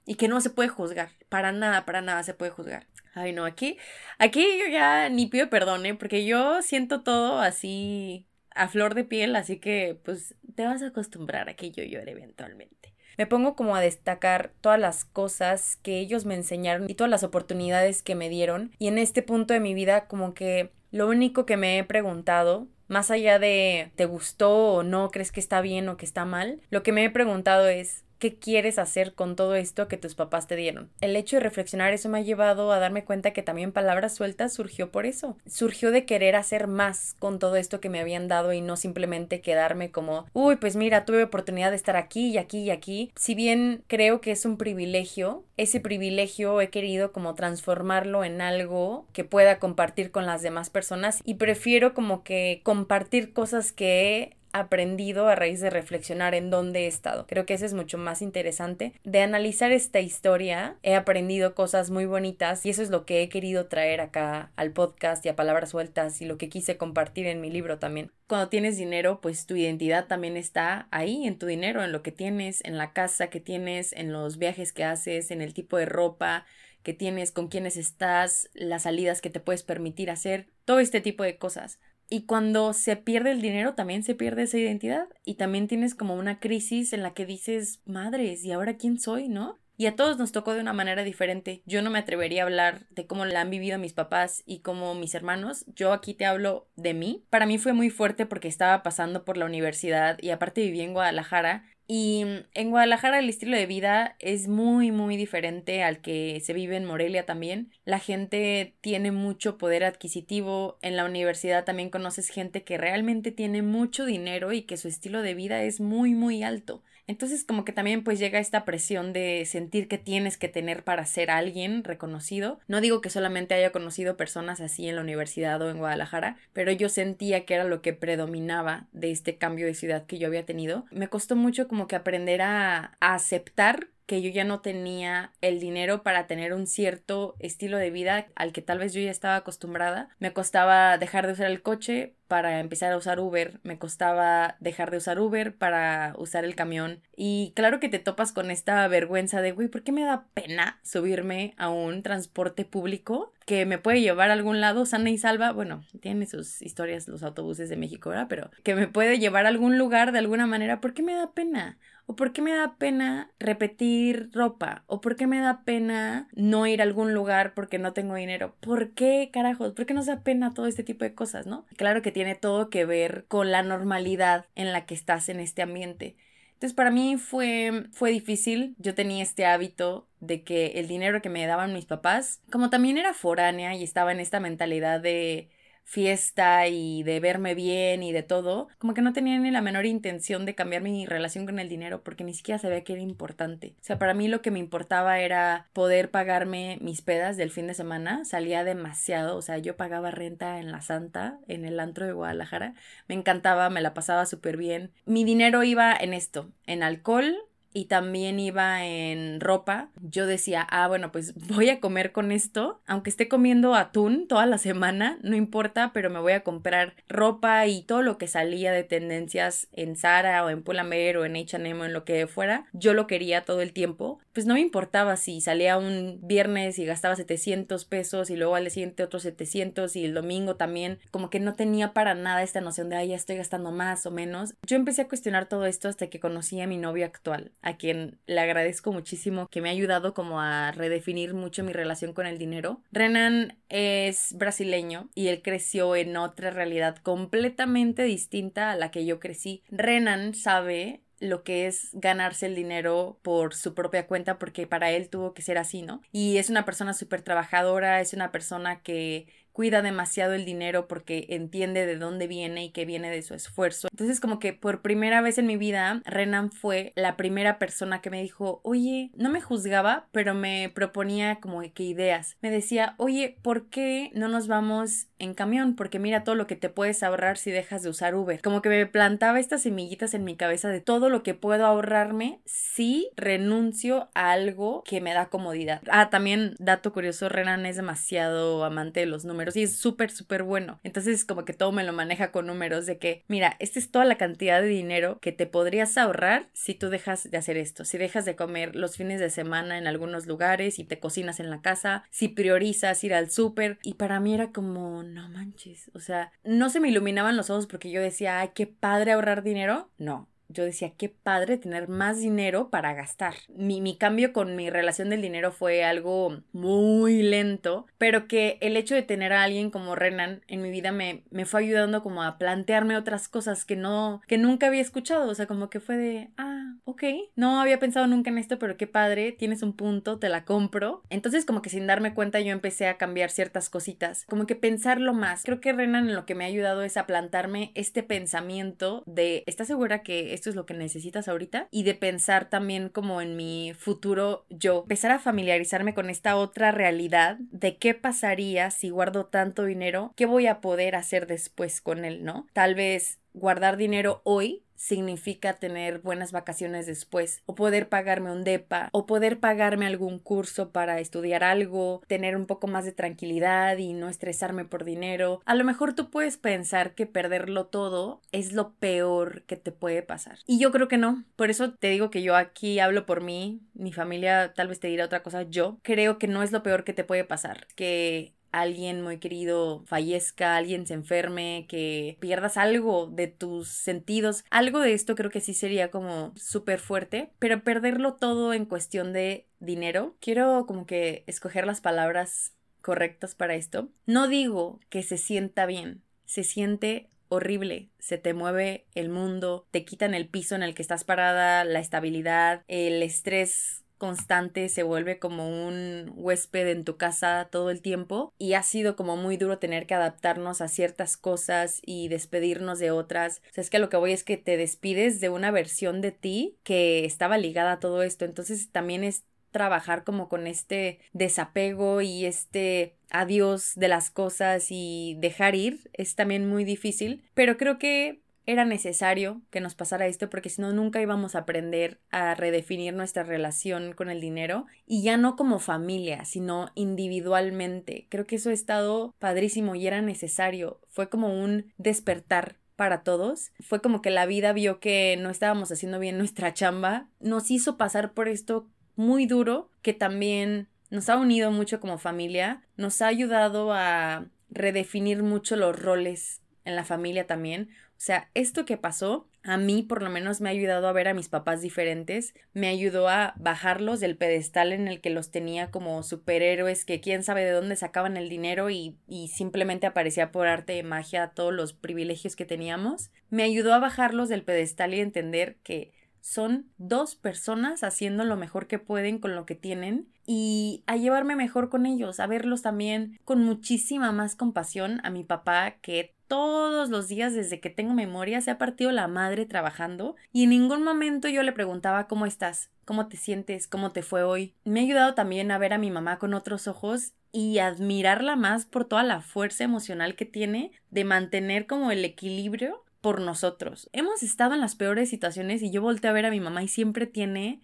[0.06, 2.88] y que no se puede juzgar, para nada, para nada se puede juzgar.
[3.13, 3.78] Ay, no, aquí,
[4.17, 5.95] aquí yo ya ni pido perdón, ¿eh?
[5.95, 10.88] porque yo siento todo así a flor de piel, así que pues te vas a
[10.88, 12.93] acostumbrar a que yo llore eventualmente.
[13.17, 17.23] Me pongo como a destacar todas las cosas que ellos me enseñaron y todas las
[17.23, 21.45] oportunidades que me dieron y en este punto de mi vida como que lo único
[21.45, 25.88] que me he preguntado más allá de te gustó o no, crees que está bien
[25.88, 29.55] o que está mal, lo que me he preguntado es qué quieres hacer con todo
[29.55, 30.89] esto que tus papás te dieron.
[31.01, 34.53] El hecho de reflexionar eso me ha llevado a darme cuenta que también palabras sueltas
[34.53, 35.38] surgió por eso.
[35.47, 39.41] Surgió de querer hacer más con todo esto que me habían dado y no simplemente
[39.41, 43.12] quedarme como, uy, pues mira, tuve oportunidad de estar aquí y aquí y aquí.
[43.15, 49.05] Si bien creo que es un privilegio, ese privilegio he querido como transformarlo en algo
[49.13, 55.27] que pueda compartir con las demás personas y prefiero como que compartir cosas que aprendido
[55.27, 57.25] a raíz de reflexionar en dónde he estado.
[57.27, 58.93] Creo que eso es mucho más interesante.
[59.03, 63.29] De analizar esta historia he aprendido cosas muy bonitas y eso es lo que he
[63.29, 67.41] querido traer acá al podcast y a palabras sueltas y lo que quise compartir en
[67.41, 68.12] mi libro también.
[68.27, 72.12] Cuando tienes dinero, pues tu identidad también está ahí en tu dinero, en lo que
[72.12, 75.85] tienes, en la casa que tienes, en los viajes que haces, en el tipo de
[75.85, 76.45] ropa
[76.83, 81.23] que tienes, con quienes estás, las salidas que te puedes permitir hacer, todo este tipo
[81.23, 85.07] de cosas Y cuando se pierde el dinero, también se pierde esa identidad.
[85.23, 89.29] Y también tienes como una crisis en la que dices, madres, ¿y ahora quién soy,
[89.29, 89.59] no?
[89.77, 91.61] Y a todos nos tocó de una manera diferente.
[91.65, 94.93] Yo no me atrevería a hablar de cómo la han vivido mis papás y cómo
[94.93, 95.63] mis hermanos.
[95.73, 97.23] Yo aquí te hablo de mí.
[97.29, 100.91] Para mí fue muy fuerte porque estaba pasando por la universidad y aparte viví en
[100.91, 102.23] Guadalajara y
[102.54, 106.86] en Guadalajara el estilo de vida es muy, muy diferente al que se vive en
[106.86, 107.71] Morelia también.
[107.84, 110.78] La gente tiene mucho poder adquisitivo.
[110.84, 115.23] En la universidad también conoces gente que realmente tiene mucho dinero y que su estilo
[115.23, 116.84] de vida es muy, muy alto.
[117.09, 121.07] Entonces como que también pues llega esta presión de sentir que tienes que tener para
[121.07, 122.59] ser alguien reconocido.
[122.67, 126.71] No digo que solamente haya conocido personas así en la universidad o en Guadalajara, pero
[126.71, 130.45] yo sentía que era lo que predominaba de este cambio de ciudad que yo había
[130.45, 130.85] tenido.
[130.91, 135.59] Me costó mucho como que aprender a, a aceptar que yo ya no tenía el
[135.59, 139.35] dinero para tener un cierto estilo de vida al que tal vez yo ya estaba
[139.35, 140.09] acostumbrada.
[140.17, 144.89] Me costaba dejar de usar el coche para empezar a usar Uber, me costaba dejar
[144.89, 147.01] de usar Uber para usar el camión.
[147.15, 150.79] Y claro que te topas con esta vergüenza de, güey, ¿por qué me da pena
[150.83, 155.51] subirme a un transporte público que me puede llevar a algún lado sana y salva?
[155.51, 158.27] Bueno, tiene sus historias los autobuses de México, ¿verdad?
[158.29, 161.31] Pero que me puede llevar a algún lugar de alguna manera, ¿por qué me da
[161.33, 161.79] pena?
[162.05, 164.83] ¿O por qué me da pena repetir ropa?
[164.85, 168.55] ¿O por qué me da pena no ir a algún lugar porque no tengo dinero?
[168.59, 169.73] ¿Por qué, carajos?
[169.73, 171.65] ¿Por qué nos da pena todo este tipo de cosas, no?
[171.75, 175.63] Claro que tiene todo que ver con la normalidad en la que estás en este
[175.63, 176.17] ambiente.
[176.59, 178.75] Entonces para mí fue, fue difícil.
[178.79, 182.97] Yo tenía este hábito de que el dinero que me daban mis papás, como también
[182.97, 185.49] era foránea y estaba en esta mentalidad de
[185.89, 189.88] fiesta y de verme bien y de todo, como que no tenía ni la menor
[189.88, 193.73] intención de cambiar mi relación con el dinero porque ni siquiera sabía que era importante.
[193.82, 197.65] O sea, para mí lo que me importaba era poder pagarme mis pedas del fin
[197.65, 198.23] de semana.
[198.23, 202.75] Salía demasiado, o sea, yo pagaba renta en la Santa, en el antro de Guadalajara.
[203.08, 204.91] Me encantaba, me la pasaba súper bien.
[205.06, 207.36] Mi dinero iba en esto, en alcohol,
[207.73, 212.82] y también iba en ropa, yo decía, ah, bueno, pues voy a comer con esto,
[212.88, 217.65] aunque esté comiendo atún toda la semana, no importa, pero me voy a comprar ropa
[217.67, 221.82] y todo lo que salía de tendencias en Zara o en Pull&Bear o en H&M
[221.82, 225.17] o en lo que fuera, yo lo quería todo el tiempo, pues no me importaba
[225.17, 230.06] si salía un viernes y gastaba 700 pesos y luego al siguiente otros 700 y
[230.06, 233.36] el domingo también, como que no tenía para nada esta noción de, ay, ya estoy
[233.36, 234.54] gastando más o menos.
[234.65, 238.17] Yo empecé a cuestionar todo esto hasta que conocí a mi novio actual a quien
[238.28, 242.38] le agradezco muchísimo, que me ha ayudado como a redefinir mucho mi relación con el
[242.38, 242.80] dinero.
[242.93, 249.19] Renan es brasileño y él creció en otra realidad completamente distinta a la que yo
[249.19, 249.63] crecí.
[249.69, 255.10] Renan sabe lo que es ganarse el dinero por su propia cuenta porque para él
[255.10, 256.01] tuvo que ser así, ¿no?
[256.12, 259.27] Y es una persona súper trabajadora, es una persona que
[259.59, 263.89] cuida demasiado el dinero porque entiende de dónde viene y que viene de su esfuerzo.
[263.91, 268.09] Entonces como que por primera vez en mi vida, Renan fue la primera persona que
[268.09, 272.37] me dijo, oye, no me juzgaba, pero me proponía como que ideas.
[272.41, 275.75] Me decía, oye, ¿por qué no nos vamos en camión?
[275.75, 278.41] Porque mira todo lo que te puedes ahorrar si dejas de usar Uber.
[278.41, 282.39] Como que me plantaba estas semillitas en mi cabeza de todo lo que puedo ahorrarme
[282.45, 285.81] si renuncio a algo que me da comodidad.
[285.91, 290.43] Ah, también dato curioso, Renan es demasiado amante de los números y es súper, súper
[290.43, 290.79] bueno.
[290.83, 294.05] Entonces como que todo me lo maneja con números de que, mira, esta es toda
[294.05, 297.97] la cantidad de dinero que te podrías ahorrar si tú dejas de hacer esto, si
[297.97, 301.62] dejas de comer los fines de semana en algunos lugares y te cocinas en la
[301.62, 303.79] casa, si priorizas ir al súper.
[303.83, 307.67] Y para mí era como, no manches, o sea, no se me iluminaban los ojos
[307.67, 309.89] porque yo decía, ay, qué padre ahorrar dinero.
[309.97, 313.35] No, yo decía, qué padre tener más dinero para gastar.
[313.55, 318.75] Mi, mi, cambio con mi relación del dinero fue algo muy lento, pero que el
[318.75, 322.23] hecho de tener a alguien como Renan en mi vida me, me fue ayudando como
[322.23, 325.29] a plantearme otras cosas que no, que nunca había escuchado.
[325.29, 327.03] O sea, como que fue de, ah, ok,
[327.35, 331.03] no había pensado nunca en esto, pero qué padre, tienes un punto, te la compro.
[331.09, 335.13] Entonces, como que sin darme cuenta, yo empecé a cambiar ciertas cositas, como que pensarlo
[335.13, 335.43] más.
[335.43, 339.43] Creo que Renan en lo que me ha ayudado es a plantarme este pensamiento de,
[339.45, 343.36] ¿estás segura que esto es lo que necesitas ahorita y de pensar también como en
[343.36, 349.25] mi futuro yo, empezar a familiarizarme con esta otra realidad de qué pasaría si guardo
[349.25, 352.47] tanto dinero, qué voy a poder hacer después con él, ¿no?
[352.54, 358.89] Tal vez guardar dinero hoy significa tener buenas vacaciones después, o poder pagarme un DEPA,
[358.93, 363.93] o poder pagarme algún curso para estudiar algo, tener un poco más de tranquilidad y
[363.93, 365.41] no estresarme por dinero.
[365.45, 370.01] A lo mejor tú puedes pensar que perderlo todo es lo peor que te puede
[370.01, 370.39] pasar.
[370.47, 371.25] Y yo creo que no.
[371.35, 374.87] Por eso te digo que yo aquí hablo por mí, mi familia tal vez te
[374.87, 378.33] dirá otra cosa, yo creo que no es lo peor que te puede pasar, que
[378.51, 384.43] alguien muy querido fallezca, alguien se enferme, que pierdas algo de tus sentidos.
[384.49, 389.13] Algo de esto creo que sí sería como súper fuerte, pero perderlo todo en cuestión
[389.13, 390.15] de dinero.
[390.19, 393.89] Quiero como que escoger las palabras correctas para esto.
[394.05, 399.85] No digo que se sienta bien, se siente horrible, se te mueve el mundo, te
[399.85, 405.19] quitan el piso en el que estás parada, la estabilidad, el estrés constante, se vuelve
[405.19, 409.59] como un huésped en tu casa todo el tiempo y ha sido como muy duro
[409.59, 413.43] tener que adaptarnos a ciertas cosas y despedirnos de otras.
[413.51, 416.12] O sea, es que lo que voy es que te despides de una versión de
[416.12, 418.25] ti que estaba ligada a todo esto.
[418.25, 425.17] Entonces también es trabajar como con este desapego y este adiós de las cosas y
[425.19, 430.27] dejar ir es también muy difícil, pero creo que era necesario que nos pasara esto
[430.27, 435.03] porque si no nunca íbamos a aprender a redefinir nuestra relación con el dinero y
[435.03, 438.07] ya no como familia, sino individualmente.
[438.09, 440.81] Creo que eso ha estado padrísimo y era necesario.
[440.88, 443.51] Fue como un despertar para todos.
[443.59, 447.77] Fue como que la vida vio que no estábamos haciendo bien nuestra chamba, nos hizo
[447.77, 453.07] pasar por esto muy duro que también nos ha unido mucho como familia, nos ha
[453.07, 457.69] ayudado a redefinir mucho los roles en la familia también.
[457.99, 461.09] O sea, esto que pasó a mí por lo menos me ha ayudado a ver
[461.09, 465.69] a mis papás diferentes, me ayudó a bajarlos del pedestal en el que los tenía
[465.69, 470.47] como superhéroes que quién sabe de dónde sacaban el dinero y, y simplemente aparecía por
[470.47, 473.12] arte de magia todos los privilegios que teníamos.
[473.29, 478.67] Me ayudó a bajarlos del pedestal y entender que son dos personas haciendo lo mejor
[478.67, 483.19] que pueden con lo que tienen y a llevarme mejor con ellos, a verlos también
[483.25, 488.39] con muchísima más compasión a mi papá que todos los días desde que tengo memoria
[488.39, 492.69] se ha partido la madre trabajando y en ningún momento yo le preguntaba cómo estás,
[492.85, 494.53] cómo te sientes, cómo te fue hoy.
[494.63, 498.67] Me ha ayudado también a ver a mi mamá con otros ojos y admirarla más
[498.67, 503.89] por toda la fuerza emocional que tiene de mantener como el equilibrio por nosotros.
[503.91, 506.67] Hemos estado en las peores situaciones y yo volteo a ver a mi mamá y
[506.67, 507.59] siempre tiene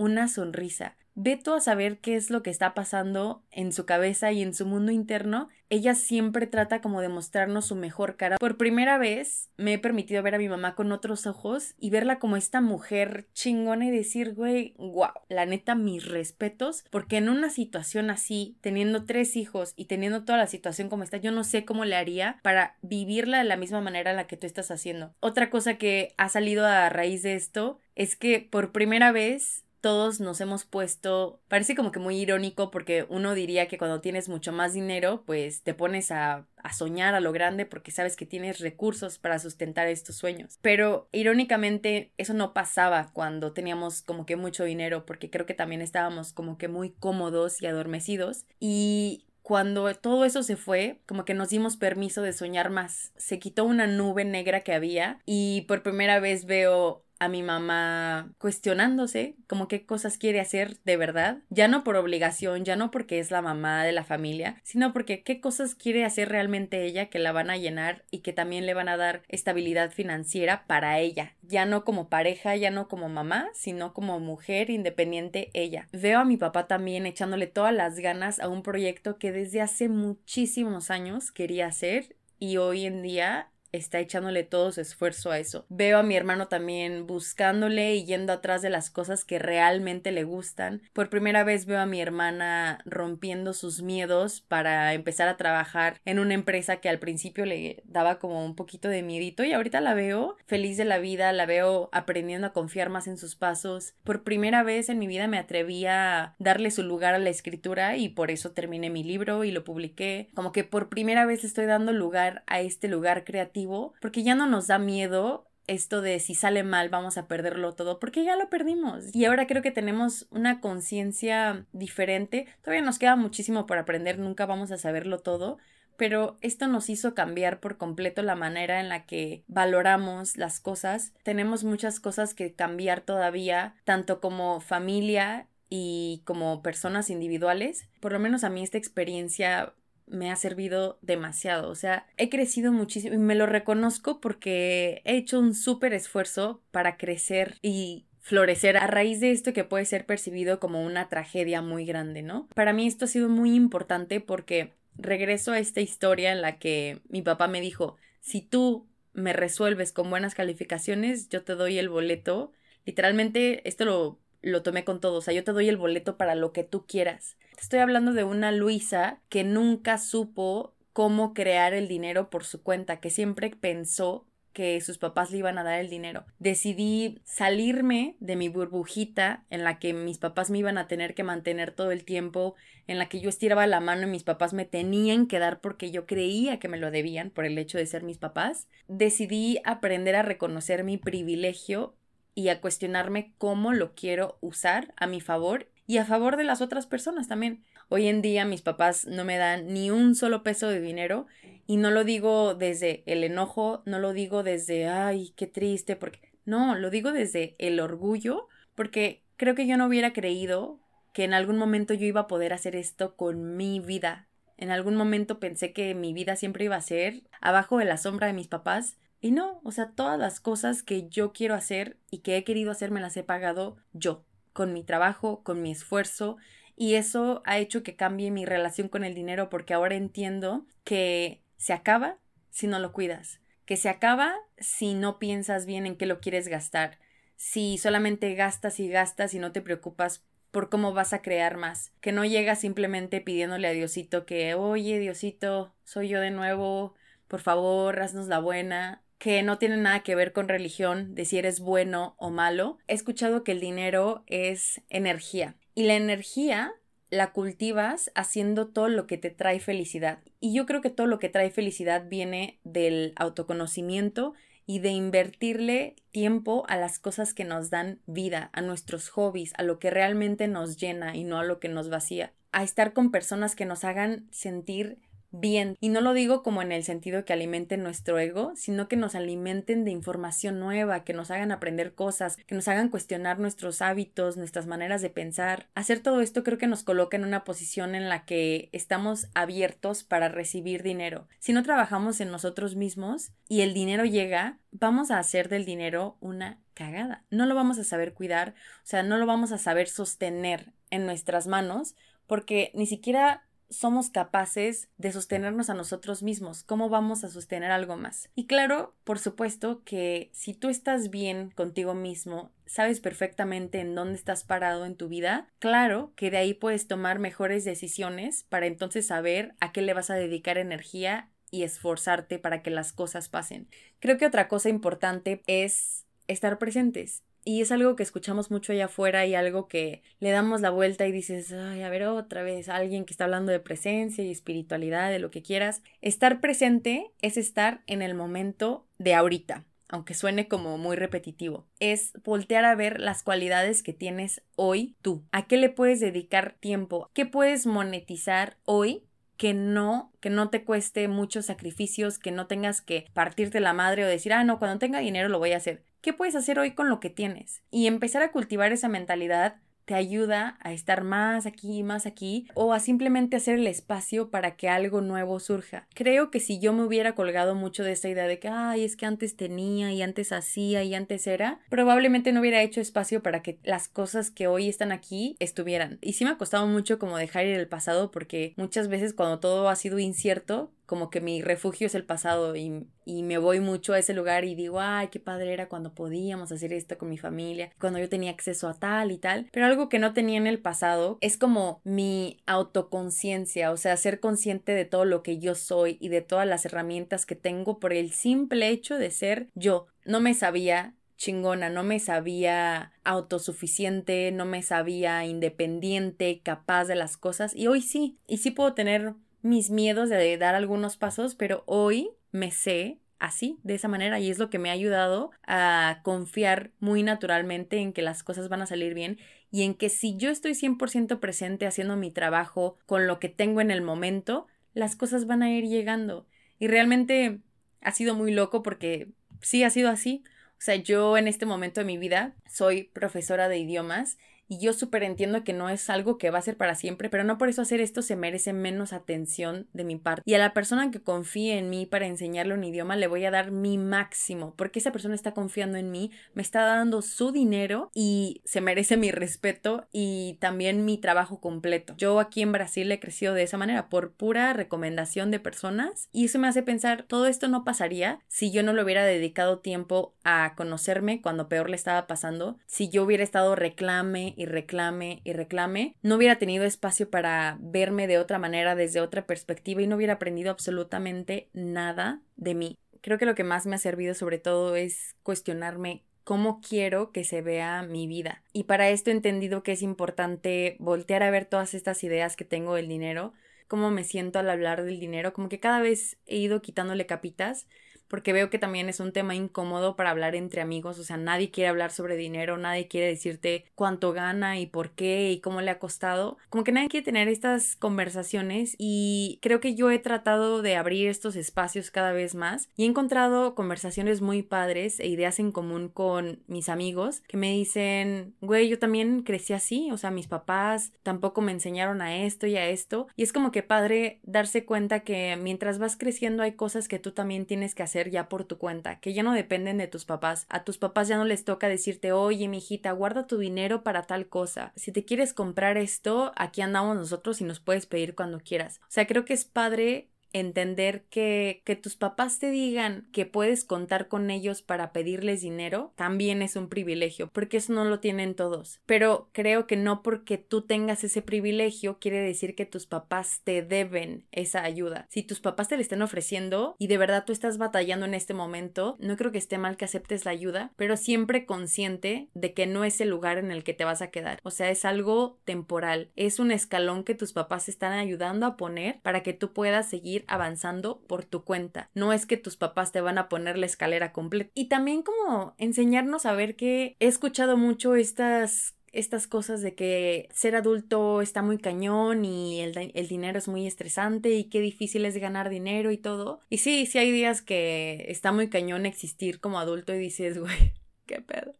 [0.00, 0.96] una sonrisa.
[1.14, 4.64] Veto a saber qué es lo que está pasando en su cabeza y en su
[4.64, 5.48] mundo interno.
[5.68, 8.38] Ella siempre trata como de mostrarnos su mejor cara.
[8.38, 12.18] Por primera vez me he permitido ver a mi mamá con otros ojos y verla
[12.18, 17.50] como esta mujer chingona y decir, güey, wow, la neta, mis respetos, porque en una
[17.50, 21.66] situación así, teniendo tres hijos y teniendo toda la situación como está, yo no sé
[21.66, 25.12] cómo le haría para vivirla de la misma manera en la que tú estás haciendo.
[25.20, 30.20] Otra cosa que ha salido a raíz de esto es que por primera vez todos
[30.20, 34.52] nos hemos puesto, parece como que muy irónico porque uno diría que cuando tienes mucho
[34.52, 38.60] más dinero, pues te pones a, a, soñar a lo grande porque sabes que tienes
[38.60, 40.58] recursos para sustentar estos sueños.
[40.60, 45.80] Pero irónicamente eso no pasaba cuando teníamos como que mucho dinero porque creo que también
[45.80, 51.34] estábamos como que muy cómodos y adormecidos y cuando todo eso se fue, como que
[51.34, 53.12] nos dimos permiso de soñar más.
[53.16, 58.32] Se quitó una nube negra que había y por primera vez veo a mi mamá
[58.38, 63.20] cuestionándose como qué cosas quiere hacer de verdad, ya no por obligación, ya no porque
[63.20, 67.18] es la mamá de la familia, sino porque qué cosas quiere hacer realmente ella que
[67.18, 71.36] la van a llenar y que también le van a dar estabilidad financiera para ella,
[71.42, 75.88] ya no como pareja, ya no como mamá, sino como mujer independiente ella.
[75.92, 79.88] Veo a mi papá también echándole todas las ganas a un proyecto que desde hace
[79.88, 85.66] muchísimos años quería hacer y hoy en día está echándole todo su esfuerzo a eso.
[85.68, 90.24] Veo a mi hermano también buscándole y yendo atrás de las cosas que realmente le
[90.24, 90.82] gustan.
[90.92, 96.18] Por primera vez veo a mi hermana rompiendo sus miedos para empezar a trabajar en
[96.18, 99.94] una empresa que al principio le daba como un poquito de miedito y ahorita la
[99.94, 103.94] veo feliz de la vida, la veo aprendiendo a confiar más en sus pasos.
[104.04, 107.96] Por primera vez en mi vida me atreví a darle su lugar a la escritura
[107.96, 110.28] y por eso terminé mi libro y lo publiqué.
[110.34, 113.59] Como que por primera vez estoy dando lugar a este lugar creativo
[114.00, 118.00] porque ya no nos da miedo esto de si sale mal vamos a perderlo todo,
[118.00, 119.14] porque ya lo perdimos.
[119.14, 122.46] Y ahora creo que tenemos una conciencia diferente.
[122.62, 125.58] Todavía nos queda muchísimo por aprender, nunca vamos a saberlo todo,
[125.96, 131.12] pero esto nos hizo cambiar por completo la manera en la que valoramos las cosas.
[131.22, 137.88] Tenemos muchas cosas que cambiar todavía, tanto como familia y como personas individuales.
[138.00, 139.74] Por lo menos a mí esta experiencia
[140.10, 141.70] me ha servido demasiado.
[141.70, 146.62] O sea, he crecido muchísimo y me lo reconozco porque he hecho un súper esfuerzo
[146.70, 151.62] para crecer y florecer a raíz de esto que puede ser percibido como una tragedia
[151.62, 152.48] muy grande, ¿no?
[152.54, 157.00] Para mí esto ha sido muy importante porque regreso a esta historia en la que
[157.08, 161.88] mi papá me dijo, si tú me resuelves con buenas calificaciones, yo te doy el
[161.88, 162.52] boleto.
[162.84, 165.18] Literalmente, esto lo lo tomé con todo.
[165.18, 167.36] O sea, yo te doy el boleto para lo que tú quieras.
[167.60, 173.00] Estoy hablando de una Luisa que nunca supo cómo crear el dinero por su cuenta,
[173.00, 176.24] que siempre pensó que sus papás le iban a dar el dinero.
[176.38, 181.22] Decidí salirme de mi burbujita en la que mis papás me iban a tener que
[181.22, 184.64] mantener todo el tiempo, en la que yo estiraba la mano y mis papás me
[184.64, 188.02] tenían que dar porque yo creía que me lo debían por el hecho de ser
[188.02, 188.66] mis papás.
[188.88, 191.94] Decidí aprender a reconocer mi privilegio
[192.40, 196.62] y a cuestionarme cómo lo quiero usar a mi favor y a favor de las
[196.62, 197.62] otras personas también.
[197.90, 201.26] Hoy en día mis papás no me dan ni un solo peso de dinero
[201.66, 206.20] y no lo digo desde el enojo, no lo digo desde, ay, qué triste, porque
[206.46, 210.80] no, lo digo desde el orgullo, porque creo que yo no hubiera creído
[211.12, 214.28] que en algún momento yo iba a poder hacer esto con mi vida.
[214.56, 218.28] En algún momento pensé que mi vida siempre iba a ser abajo de la sombra
[218.28, 218.96] de mis papás.
[219.20, 222.70] Y no, o sea, todas las cosas que yo quiero hacer y que he querido
[222.70, 226.38] hacer me las he pagado yo, con mi trabajo, con mi esfuerzo
[226.80, 231.42] y eso ha hecho que cambie mi relación con el dinero porque ahora entiendo que
[231.58, 232.16] se acaba
[232.48, 236.48] si no lo cuidas, que se acaba si no piensas bien en qué lo quieres
[236.48, 236.98] gastar,
[237.36, 241.92] si solamente gastas y gastas y no te preocupas por cómo vas a crear más,
[242.00, 246.94] que no llegas simplemente pidiéndole a Diosito que, oye Diosito, soy yo de nuevo,
[247.28, 251.36] por favor, haznos la buena, que no tiene nada que ver con religión, de si
[251.36, 252.78] eres bueno o malo.
[252.88, 256.72] He escuchado que el dinero es energía y la energía
[257.10, 260.20] la cultivas haciendo todo lo que te trae felicidad.
[260.40, 264.32] Y yo creo que todo lo que trae felicidad viene del autoconocimiento
[264.64, 269.64] y de invertirle tiempo a las cosas que nos dan vida, a nuestros hobbies, a
[269.64, 273.10] lo que realmente nos llena y no a lo que nos vacía, a estar con
[273.10, 274.98] personas que nos hagan sentir
[275.30, 275.76] bien.
[275.80, 279.14] Y no lo digo como en el sentido que alimenten nuestro ego, sino que nos
[279.14, 284.36] alimenten de información nueva, que nos hagan aprender cosas, que nos hagan cuestionar nuestros hábitos,
[284.36, 285.68] nuestras maneras de pensar.
[285.74, 290.04] Hacer todo esto creo que nos coloca en una posición en la que estamos abiertos
[290.04, 291.28] para recibir dinero.
[291.38, 296.16] Si no trabajamos en nosotros mismos y el dinero llega, vamos a hacer del dinero
[296.20, 297.24] una cagada.
[297.30, 301.06] No lo vamos a saber cuidar, o sea, no lo vamos a saber sostener en
[301.06, 301.94] nuestras manos
[302.26, 307.96] porque ni siquiera somos capaces de sostenernos a nosotros mismos, cómo vamos a sostener algo
[307.96, 308.28] más.
[308.34, 314.14] Y claro, por supuesto que si tú estás bien contigo mismo, sabes perfectamente en dónde
[314.14, 319.06] estás parado en tu vida, claro que de ahí puedes tomar mejores decisiones para entonces
[319.06, 323.68] saber a qué le vas a dedicar energía y esforzarte para que las cosas pasen.
[323.98, 327.24] Creo que otra cosa importante es estar presentes.
[327.44, 331.06] Y es algo que escuchamos mucho allá afuera y algo que le damos la vuelta
[331.06, 335.10] y dices, ay, a ver otra vez, alguien que está hablando de presencia y espiritualidad,
[335.10, 335.82] de lo que quieras.
[336.02, 341.66] Estar presente es estar en el momento de ahorita, aunque suene como muy repetitivo.
[341.78, 345.24] Es voltear a ver las cualidades que tienes hoy tú.
[345.32, 347.10] ¿A qué le puedes dedicar tiempo?
[347.14, 349.04] ¿Qué puedes monetizar hoy
[349.40, 354.04] que no, que no te cueste muchos sacrificios, que no tengas que partirte la madre
[354.04, 355.82] o decir, ah, no, cuando tenga dinero lo voy a hacer.
[356.00, 357.62] ¿Qué puedes hacer hoy con lo que tienes?
[357.70, 362.72] Y empezar a cultivar esa mentalidad te ayuda a estar más aquí, más aquí, o
[362.72, 365.88] a simplemente hacer el espacio para que algo nuevo surja.
[365.94, 368.96] Creo que si yo me hubiera colgado mucho de esta idea de que, ay, es
[368.96, 373.42] que antes tenía y antes hacía y antes era, probablemente no hubiera hecho espacio para
[373.42, 375.98] que las cosas que hoy están aquí estuvieran.
[376.00, 379.40] Y sí me ha costado mucho como dejar ir el pasado porque muchas veces cuando
[379.40, 383.60] todo ha sido incierto, como que mi refugio es el pasado y, y, me voy
[383.60, 387.08] mucho a ese lugar y digo, ay, qué padre era cuando podíamos hacer esto con
[387.08, 389.48] mi familia, cuando yo tenía acceso a tal y tal.
[389.52, 394.18] Pero algo que no tenía en el pasado es como mi autoconciencia, o sea, ser
[394.18, 397.92] consciente de todo lo que yo soy y de todas las herramientas que tengo por
[397.92, 399.86] el simple hecho de ser yo.
[400.04, 407.16] No me sabía chingona, no me sabía autosuficiente, no me sabía independiente, capaz de las
[407.16, 411.62] cosas y hoy sí, y sí puedo tener mis miedos de dar algunos pasos, pero
[411.66, 416.00] hoy me sé así, de esa manera, y es lo que me ha ayudado a
[416.02, 419.18] confiar muy naturalmente en que las cosas van a salir bien
[419.50, 423.60] y en que si yo estoy 100% presente haciendo mi trabajo con lo que tengo
[423.60, 426.26] en el momento, las cosas van a ir llegando.
[426.58, 427.40] Y realmente
[427.82, 429.08] ha sido muy loco porque
[429.42, 430.24] sí ha sido así.
[430.52, 434.18] O sea, yo en este momento de mi vida soy profesora de idiomas
[434.50, 437.22] y yo súper entiendo que no es algo que va a ser para siempre, pero
[437.22, 440.22] no por eso hacer esto se merece menos atención de mi parte.
[440.26, 443.30] Y a la persona que confíe en mí para enseñarle un idioma le voy a
[443.30, 447.92] dar mi máximo, porque esa persona está confiando en mí, me está dando su dinero
[447.94, 451.94] y se merece mi respeto y también mi trabajo completo.
[451.96, 456.24] Yo aquí en Brasil he crecido de esa manera por pura recomendación de personas y
[456.24, 460.12] eso me hace pensar, todo esto no pasaría si yo no le hubiera dedicado tiempo
[460.24, 465.34] a conocerme cuando peor le estaba pasando, si yo hubiera estado reclame y reclame y
[465.34, 469.96] reclame, no hubiera tenido espacio para verme de otra manera, desde otra perspectiva y no
[469.96, 472.78] hubiera aprendido absolutamente nada de mí.
[473.02, 477.22] Creo que lo que más me ha servido sobre todo es cuestionarme cómo quiero que
[477.22, 478.42] se vea mi vida.
[478.54, 482.46] Y para esto he entendido que es importante voltear a ver todas estas ideas que
[482.46, 483.34] tengo del dinero,
[483.68, 487.66] cómo me siento al hablar del dinero, como que cada vez he ido quitándole capitas
[488.10, 491.50] porque veo que también es un tema incómodo para hablar entre amigos, o sea, nadie
[491.50, 495.70] quiere hablar sobre dinero, nadie quiere decirte cuánto gana y por qué y cómo le
[495.70, 500.60] ha costado, como que nadie quiere tener estas conversaciones y creo que yo he tratado
[500.60, 505.38] de abrir estos espacios cada vez más y he encontrado conversaciones muy padres e ideas
[505.38, 510.10] en común con mis amigos que me dicen, güey, yo también crecí así, o sea,
[510.10, 514.18] mis papás tampoco me enseñaron a esto y a esto y es como que padre
[514.24, 518.28] darse cuenta que mientras vas creciendo hay cosas que tú también tienes que hacer ya
[518.28, 520.46] por tu cuenta, que ya no dependen de tus papás.
[520.48, 524.02] A tus papás ya no les toca decirte, oye, mi hijita, guarda tu dinero para
[524.02, 524.72] tal cosa.
[524.76, 528.80] Si te quieres comprar esto, aquí andamos nosotros y nos puedes pedir cuando quieras.
[528.82, 533.64] O sea, creo que es padre entender que, que tus papás te digan que puedes
[533.64, 538.34] contar con ellos para pedirles dinero también es un privilegio, porque eso no lo tienen
[538.34, 538.80] todos.
[538.86, 543.62] Pero creo que no porque tú tengas ese privilegio quiere decir que tus papás te
[543.62, 545.06] deben esa ayuda.
[545.10, 548.34] Si tus papás te la están ofreciendo y de verdad tú estás batallando en este
[548.34, 552.66] momento, no creo que esté mal que aceptes la ayuda, pero siempre consciente de que
[552.66, 554.38] no es el lugar en el que te vas a quedar.
[554.42, 559.00] O sea, es algo temporal, es un escalón que tus papás están ayudando a poner
[559.02, 561.90] para que tú puedas seguir avanzando por tu cuenta.
[561.94, 564.50] No es que tus papás te van a poner la escalera completa.
[564.54, 570.28] Y también como enseñarnos a ver que he escuchado mucho estas estas cosas de que
[570.32, 575.04] ser adulto está muy cañón y el, el, dinero es muy estresante y qué difícil
[575.04, 576.40] es ganar dinero y todo.
[576.48, 580.72] Y sí, sí hay días que está muy cañón existir como adulto y dices, güey,
[581.06, 581.54] qué pedo.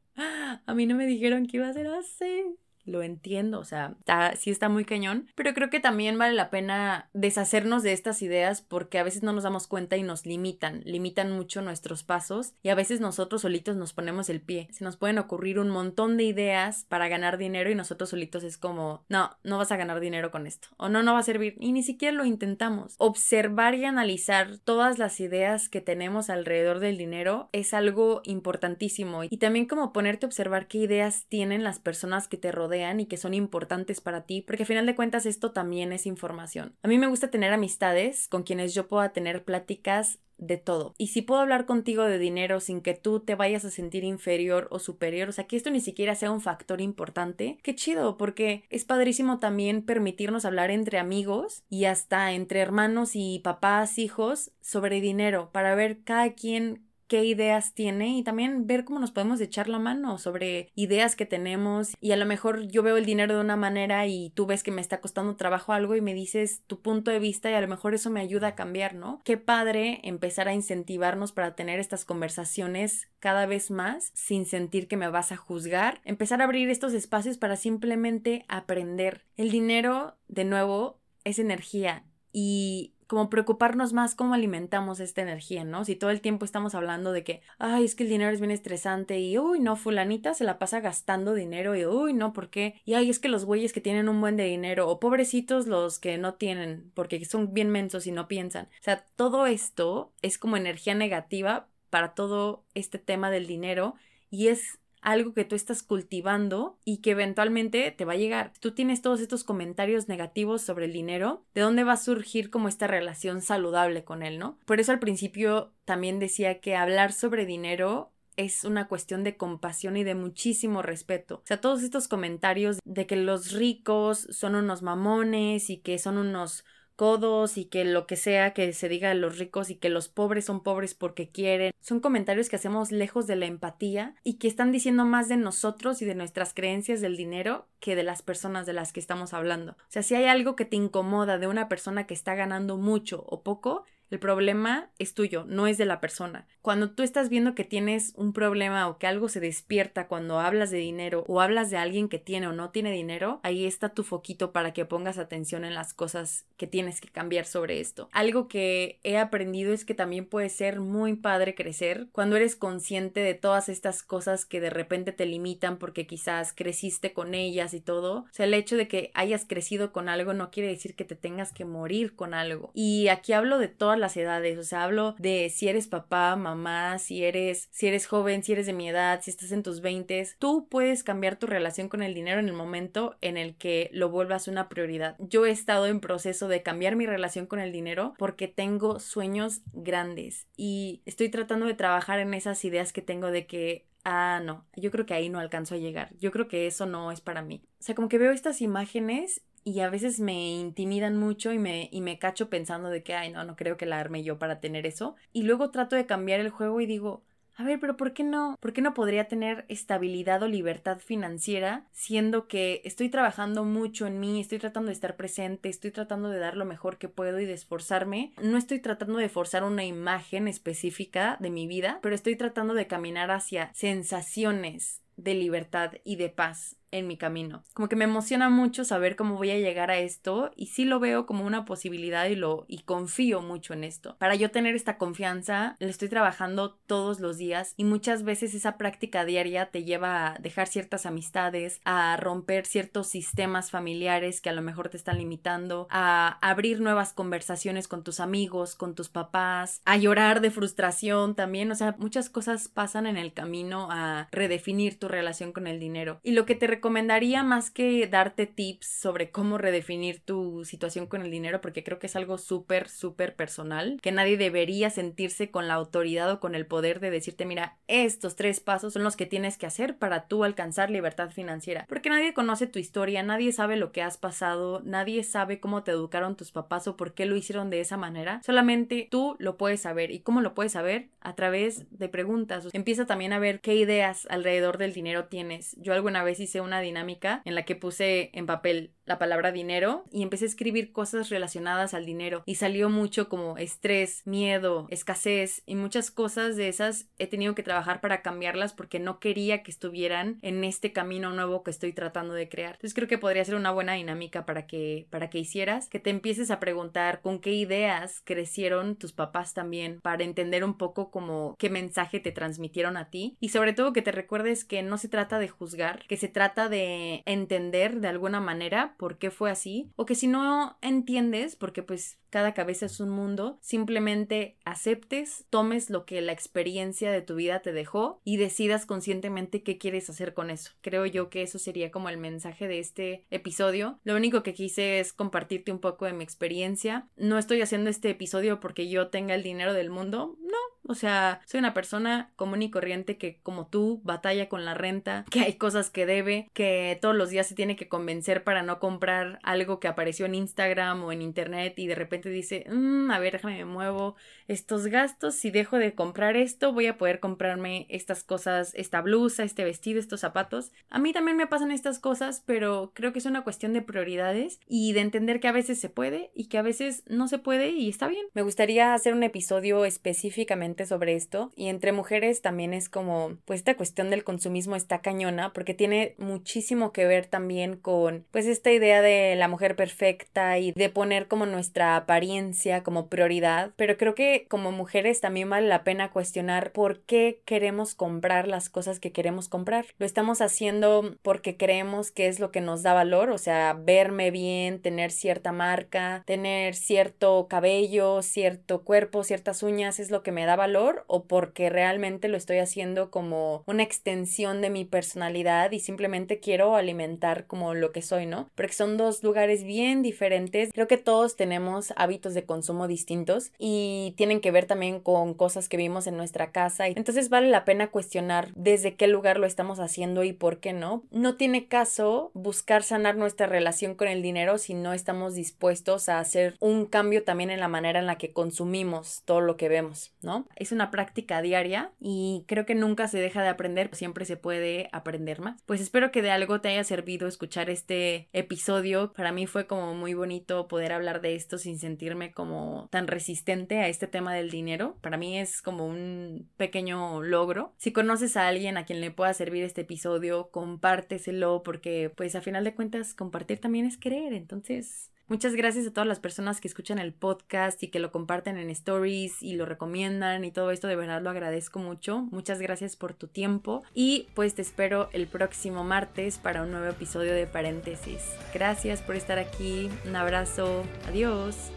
[0.66, 2.56] A mí no me dijeron que iba a ser así
[2.90, 3.94] lo entiendo, o sea,
[4.36, 8.62] sí está muy cañón, pero creo que también vale la pena deshacernos de estas ideas
[8.62, 12.68] porque a veces no nos damos cuenta y nos limitan, limitan mucho nuestros pasos y
[12.68, 14.68] a veces nosotros solitos nos ponemos el pie.
[14.72, 18.58] Se nos pueden ocurrir un montón de ideas para ganar dinero y nosotros solitos es
[18.58, 21.56] como, no, no vas a ganar dinero con esto o no, no va a servir
[21.60, 22.94] y ni siquiera lo intentamos.
[22.98, 29.36] Observar y analizar todas las ideas que tenemos alrededor del dinero es algo importantísimo y
[29.38, 33.16] también como ponerte a observar qué ideas tienen las personas que te rodean y que
[33.16, 36.74] son importantes para ti, porque a final de cuentas esto también es información.
[36.82, 40.94] A mí me gusta tener amistades con quienes yo pueda tener pláticas de todo.
[40.98, 44.68] Y si puedo hablar contigo de dinero sin que tú te vayas a sentir inferior
[44.70, 48.64] o superior, o sea, que esto ni siquiera sea un factor importante, qué chido, porque
[48.70, 55.00] es padrísimo también permitirnos hablar entre amigos y hasta entre hermanos y papás, hijos, sobre
[55.00, 59.68] dinero, para ver cada quien qué ideas tiene y también ver cómo nos podemos echar
[59.68, 63.40] la mano sobre ideas que tenemos y a lo mejor yo veo el dinero de
[63.40, 66.80] una manera y tú ves que me está costando trabajo algo y me dices tu
[66.80, 69.20] punto de vista y a lo mejor eso me ayuda a cambiar, ¿no?
[69.24, 74.96] Qué padre empezar a incentivarnos para tener estas conversaciones cada vez más sin sentir que
[74.96, 79.26] me vas a juzgar, empezar a abrir estos espacios para simplemente aprender.
[79.36, 85.84] El dinero, de nuevo, es energía y como preocuparnos más cómo alimentamos esta energía, ¿no?
[85.84, 88.52] Si todo el tiempo estamos hablando de que, ay, es que el dinero es bien
[88.52, 92.80] estresante y, uy, no, fulanita se la pasa gastando dinero y, uy, no, ¿por qué?
[92.84, 95.98] Y, ay, es que los güeyes que tienen un buen de dinero o pobrecitos los
[95.98, 98.66] que no tienen porque son bien mensos y no piensan.
[98.66, 103.96] O sea, todo esto es como energía negativa para todo este tema del dinero
[104.30, 108.52] y es algo que tú estás cultivando y que eventualmente te va a llegar.
[108.60, 112.68] Tú tienes todos estos comentarios negativos sobre el dinero, ¿de dónde va a surgir como
[112.68, 114.58] esta relación saludable con él, no?
[114.64, 119.96] Por eso al principio también decía que hablar sobre dinero es una cuestión de compasión
[119.96, 121.36] y de muchísimo respeto.
[121.36, 126.16] O sea, todos estos comentarios de que los ricos son unos mamones y que son
[126.16, 126.64] unos
[127.00, 130.10] codos y que lo que sea que se diga de los ricos y que los
[130.10, 131.72] pobres son pobres porque quieren.
[131.80, 136.02] Son comentarios que hacemos lejos de la empatía y que están diciendo más de nosotros
[136.02, 139.72] y de nuestras creencias del dinero que de las personas de las que estamos hablando.
[139.72, 143.24] O sea, si hay algo que te incomoda de una persona que está ganando mucho
[143.26, 146.48] o poco, El problema es tuyo, no es de la persona.
[146.62, 150.72] Cuando tú estás viendo que tienes un problema o que algo se despierta cuando hablas
[150.72, 154.02] de dinero o hablas de alguien que tiene o no tiene dinero, ahí está tu
[154.02, 158.08] foquito para que pongas atención en las cosas que tienes que cambiar sobre esto.
[158.10, 163.20] Algo que he aprendido es que también puede ser muy padre crecer cuando eres consciente
[163.20, 167.80] de todas estas cosas que de repente te limitan porque quizás creciste con ellas y
[167.80, 168.22] todo.
[168.22, 171.14] O sea, el hecho de que hayas crecido con algo no quiere decir que te
[171.14, 172.72] tengas que morir con algo.
[172.74, 176.98] Y aquí hablo de todas las edades, o sea, hablo de si eres papá, mamá,
[176.98, 180.26] si eres si eres joven, si eres de mi edad, si estás en tus 20,
[180.38, 184.08] tú puedes cambiar tu relación con el dinero en el momento en el que lo
[184.08, 185.16] vuelvas una prioridad.
[185.18, 189.60] Yo he estado en proceso de cambiar mi relación con el dinero porque tengo sueños
[189.72, 194.66] grandes y estoy tratando de trabajar en esas ideas que tengo de que ah, no,
[194.76, 197.42] yo creo que ahí no alcanzo a llegar, yo creo que eso no es para
[197.42, 197.62] mí.
[197.80, 201.88] O sea, como que veo estas imágenes y a veces me intimidan mucho y me,
[201.92, 204.60] y me cacho pensando de que, ay, no, no creo que la arme yo para
[204.60, 205.16] tener eso.
[205.32, 207.22] Y luego trato de cambiar el juego y digo,
[207.60, 208.56] a ver, pero ¿por qué no?
[208.58, 214.18] ¿Por qué no podría tener estabilidad o libertad financiera siendo que estoy trabajando mucho en
[214.18, 217.44] mí, estoy tratando de estar presente, estoy tratando de dar lo mejor que puedo y
[217.44, 218.32] de esforzarme?
[218.42, 222.86] No estoy tratando de forzar una imagen específica de mi vida, pero estoy tratando de
[222.86, 227.62] caminar hacia sensaciones de libertad y de paz en mi camino.
[227.74, 231.00] Como que me emociona mucho saber cómo voy a llegar a esto y sí lo
[231.00, 234.16] veo como una posibilidad y lo y confío mucho en esto.
[234.18, 238.76] Para yo tener esta confianza, le estoy trabajando todos los días y muchas veces esa
[238.76, 244.54] práctica diaria te lleva a dejar ciertas amistades, a romper ciertos sistemas familiares que a
[244.54, 249.82] lo mejor te están limitando, a abrir nuevas conversaciones con tus amigos, con tus papás,
[249.84, 254.98] a llorar de frustración también, o sea, muchas cosas pasan en el camino a redefinir
[254.98, 256.20] tu relación con el dinero.
[256.22, 261.20] Y lo que te recomendaría más que darte tips sobre cómo redefinir tu situación con
[261.20, 265.68] el dinero, porque creo que es algo súper, súper personal, que nadie debería sentirse con
[265.68, 269.26] la autoridad o con el poder de decirte, mira, estos tres pasos son los que
[269.26, 273.76] tienes que hacer para tú alcanzar libertad financiera, porque nadie conoce tu historia, nadie sabe
[273.76, 277.36] lo que has pasado, nadie sabe cómo te educaron tus papás o por qué lo
[277.36, 280.12] hicieron de esa manera, solamente tú lo puedes saber.
[280.12, 281.10] ¿Y cómo lo puedes saber?
[281.20, 282.68] A través de preguntas.
[282.72, 285.76] Empieza también a ver qué ideas alrededor del dinero tienes.
[285.78, 289.50] Yo alguna vez hice un una dinámica en la que puse en papel la palabra
[289.50, 292.44] dinero y empecé a escribir cosas relacionadas al dinero.
[292.46, 297.08] Y salió mucho como estrés, miedo, escasez y muchas cosas de esas.
[297.18, 301.64] He tenido que trabajar para cambiarlas porque no quería que estuvieran en este camino nuevo
[301.64, 302.74] que estoy tratando de crear.
[302.76, 306.10] Entonces creo que podría ser una buena dinámica para que para que hicieras, que te
[306.10, 311.56] empieces a preguntar con qué ideas crecieron tus papás también para entender un poco como
[311.58, 313.36] qué mensaje te transmitieron a ti.
[313.40, 316.68] Y sobre todo que te recuerdes que no se trata de juzgar, que se trata
[316.68, 321.82] de entender de alguna manera por qué fue así, o que si no entiendes, porque
[321.82, 327.34] pues cada cabeza es un mundo, simplemente aceptes, tomes lo que la experiencia de tu
[327.34, 330.72] vida te dejó y decidas conscientemente qué quieres hacer con eso.
[330.82, 333.98] Creo yo que eso sería como el mensaje de este episodio.
[334.04, 337.08] Lo único que quise es compartirte un poco de mi experiencia.
[337.16, 340.58] No estoy haciendo este episodio porque yo tenga el dinero del mundo, no,
[340.90, 345.24] o sea, soy una persona común y corriente que, como tú, batalla con la renta,
[345.30, 348.80] que hay cosas que debe, que todos los días se tiene que convencer para no
[348.80, 353.18] comprar algo que apareció en Instagram o en internet y de repente dice, mmm, a
[353.20, 354.16] ver, déjame me muevo
[354.48, 355.34] estos gastos.
[355.34, 360.00] Si dejo de comprar esto, voy a poder comprarme estas cosas, esta blusa, este vestido,
[360.00, 360.72] estos zapatos.
[360.88, 364.58] A mí también me pasan estas cosas, pero creo que es una cuestión de prioridades
[364.66, 367.70] y de entender que a veces se puede y que a veces no se puede
[367.70, 368.26] y está bien.
[368.34, 373.60] Me gustaría hacer un episodio específicamente sobre esto y entre mujeres también es como pues
[373.60, 378.72] esta cuestión del consumismo está cañona porque tiene muchísimo que ver también con pues esta
[378.72, 383.72] idea de la mujer perfecta y de poner como nuestra apariencia como prioridad.
[383.76, 388.68] Pero creo que como mujeres también vale la pena cuestionar por qué queremos comprar las
[388.68, 389.86] cosas que queremos comprar.
[389.98, 394.30] Lo estamos haciendo porque creemos que es lo que nos da valor o sea verme
[394.30, 400.44] bien tener cierta marca tener cierto cabello cierto cuerpo ciertas uñas es lo que me
[400.44, 405.80] da valor o porque realmente lo estoy haciendo como una extensión de mi personalidad y
[405.80, 408.48] simplemente quiero alimentar como lo que soy, ¿no?
[408.54, 410.70] Porque son dos lugares bien diferentes.
[410.72, 415.68] Creo que todos tenemos hábitos de consumo distintos y tienen que ver también con cosas
[415.68, 416.86] que vimos en nuestra casa.
[416.86, 421.02] Entonces vale la pena cuestionar desde qué lugar lo estamos haciendo y por qué no.
[421.10, 426.20] No tiene caso buscar sanar nuestra relación con el dinero si no estamos dispuestos a
[426.20, 430.12] hacer un cambio también en la manera en la que consumimos todo lo que vemos,
[430.22, 430.46] ¿no?
[430.56, 434.88] Es una práctica diaria y creo que nunca se deja de aprender, siempre se puede
[434.92, 435.62] aprender más.
[435.66, 439.12] Pues espero que de algo te haya servido escuchar este episodio.
[439.12, 443.78] Para mí fue como muy bonito poder hablar de esto sin sentirme como tan resistente
[443.78, 444.96] a este tema del dinero.
[445.00, 447.72] Para mí es como un pequeño logro.
[447.78, 452.40] Si conoces a alguien a quien le pueda servir este episodio, compárteselo porque pues a
[452.40, 454.32] final de cuentas compartir también es querer.
[454.32, 458.58] Entonces Muchas gracias a todas las personas que escuchan el podcast y que lo comparten
[458.58, 462.22] en stories y lo recomiendan y todo esto, de verdad lo agradezco mucho.
[462.32, 466.88] Muchas gracias por tu tiempo y pues te espero el próximo martes para un nuevo
[466.88, 468.24] episodio de paréntesis.
[468.52, 471.70] Gracias por estar aquí, un abrazo, adiós.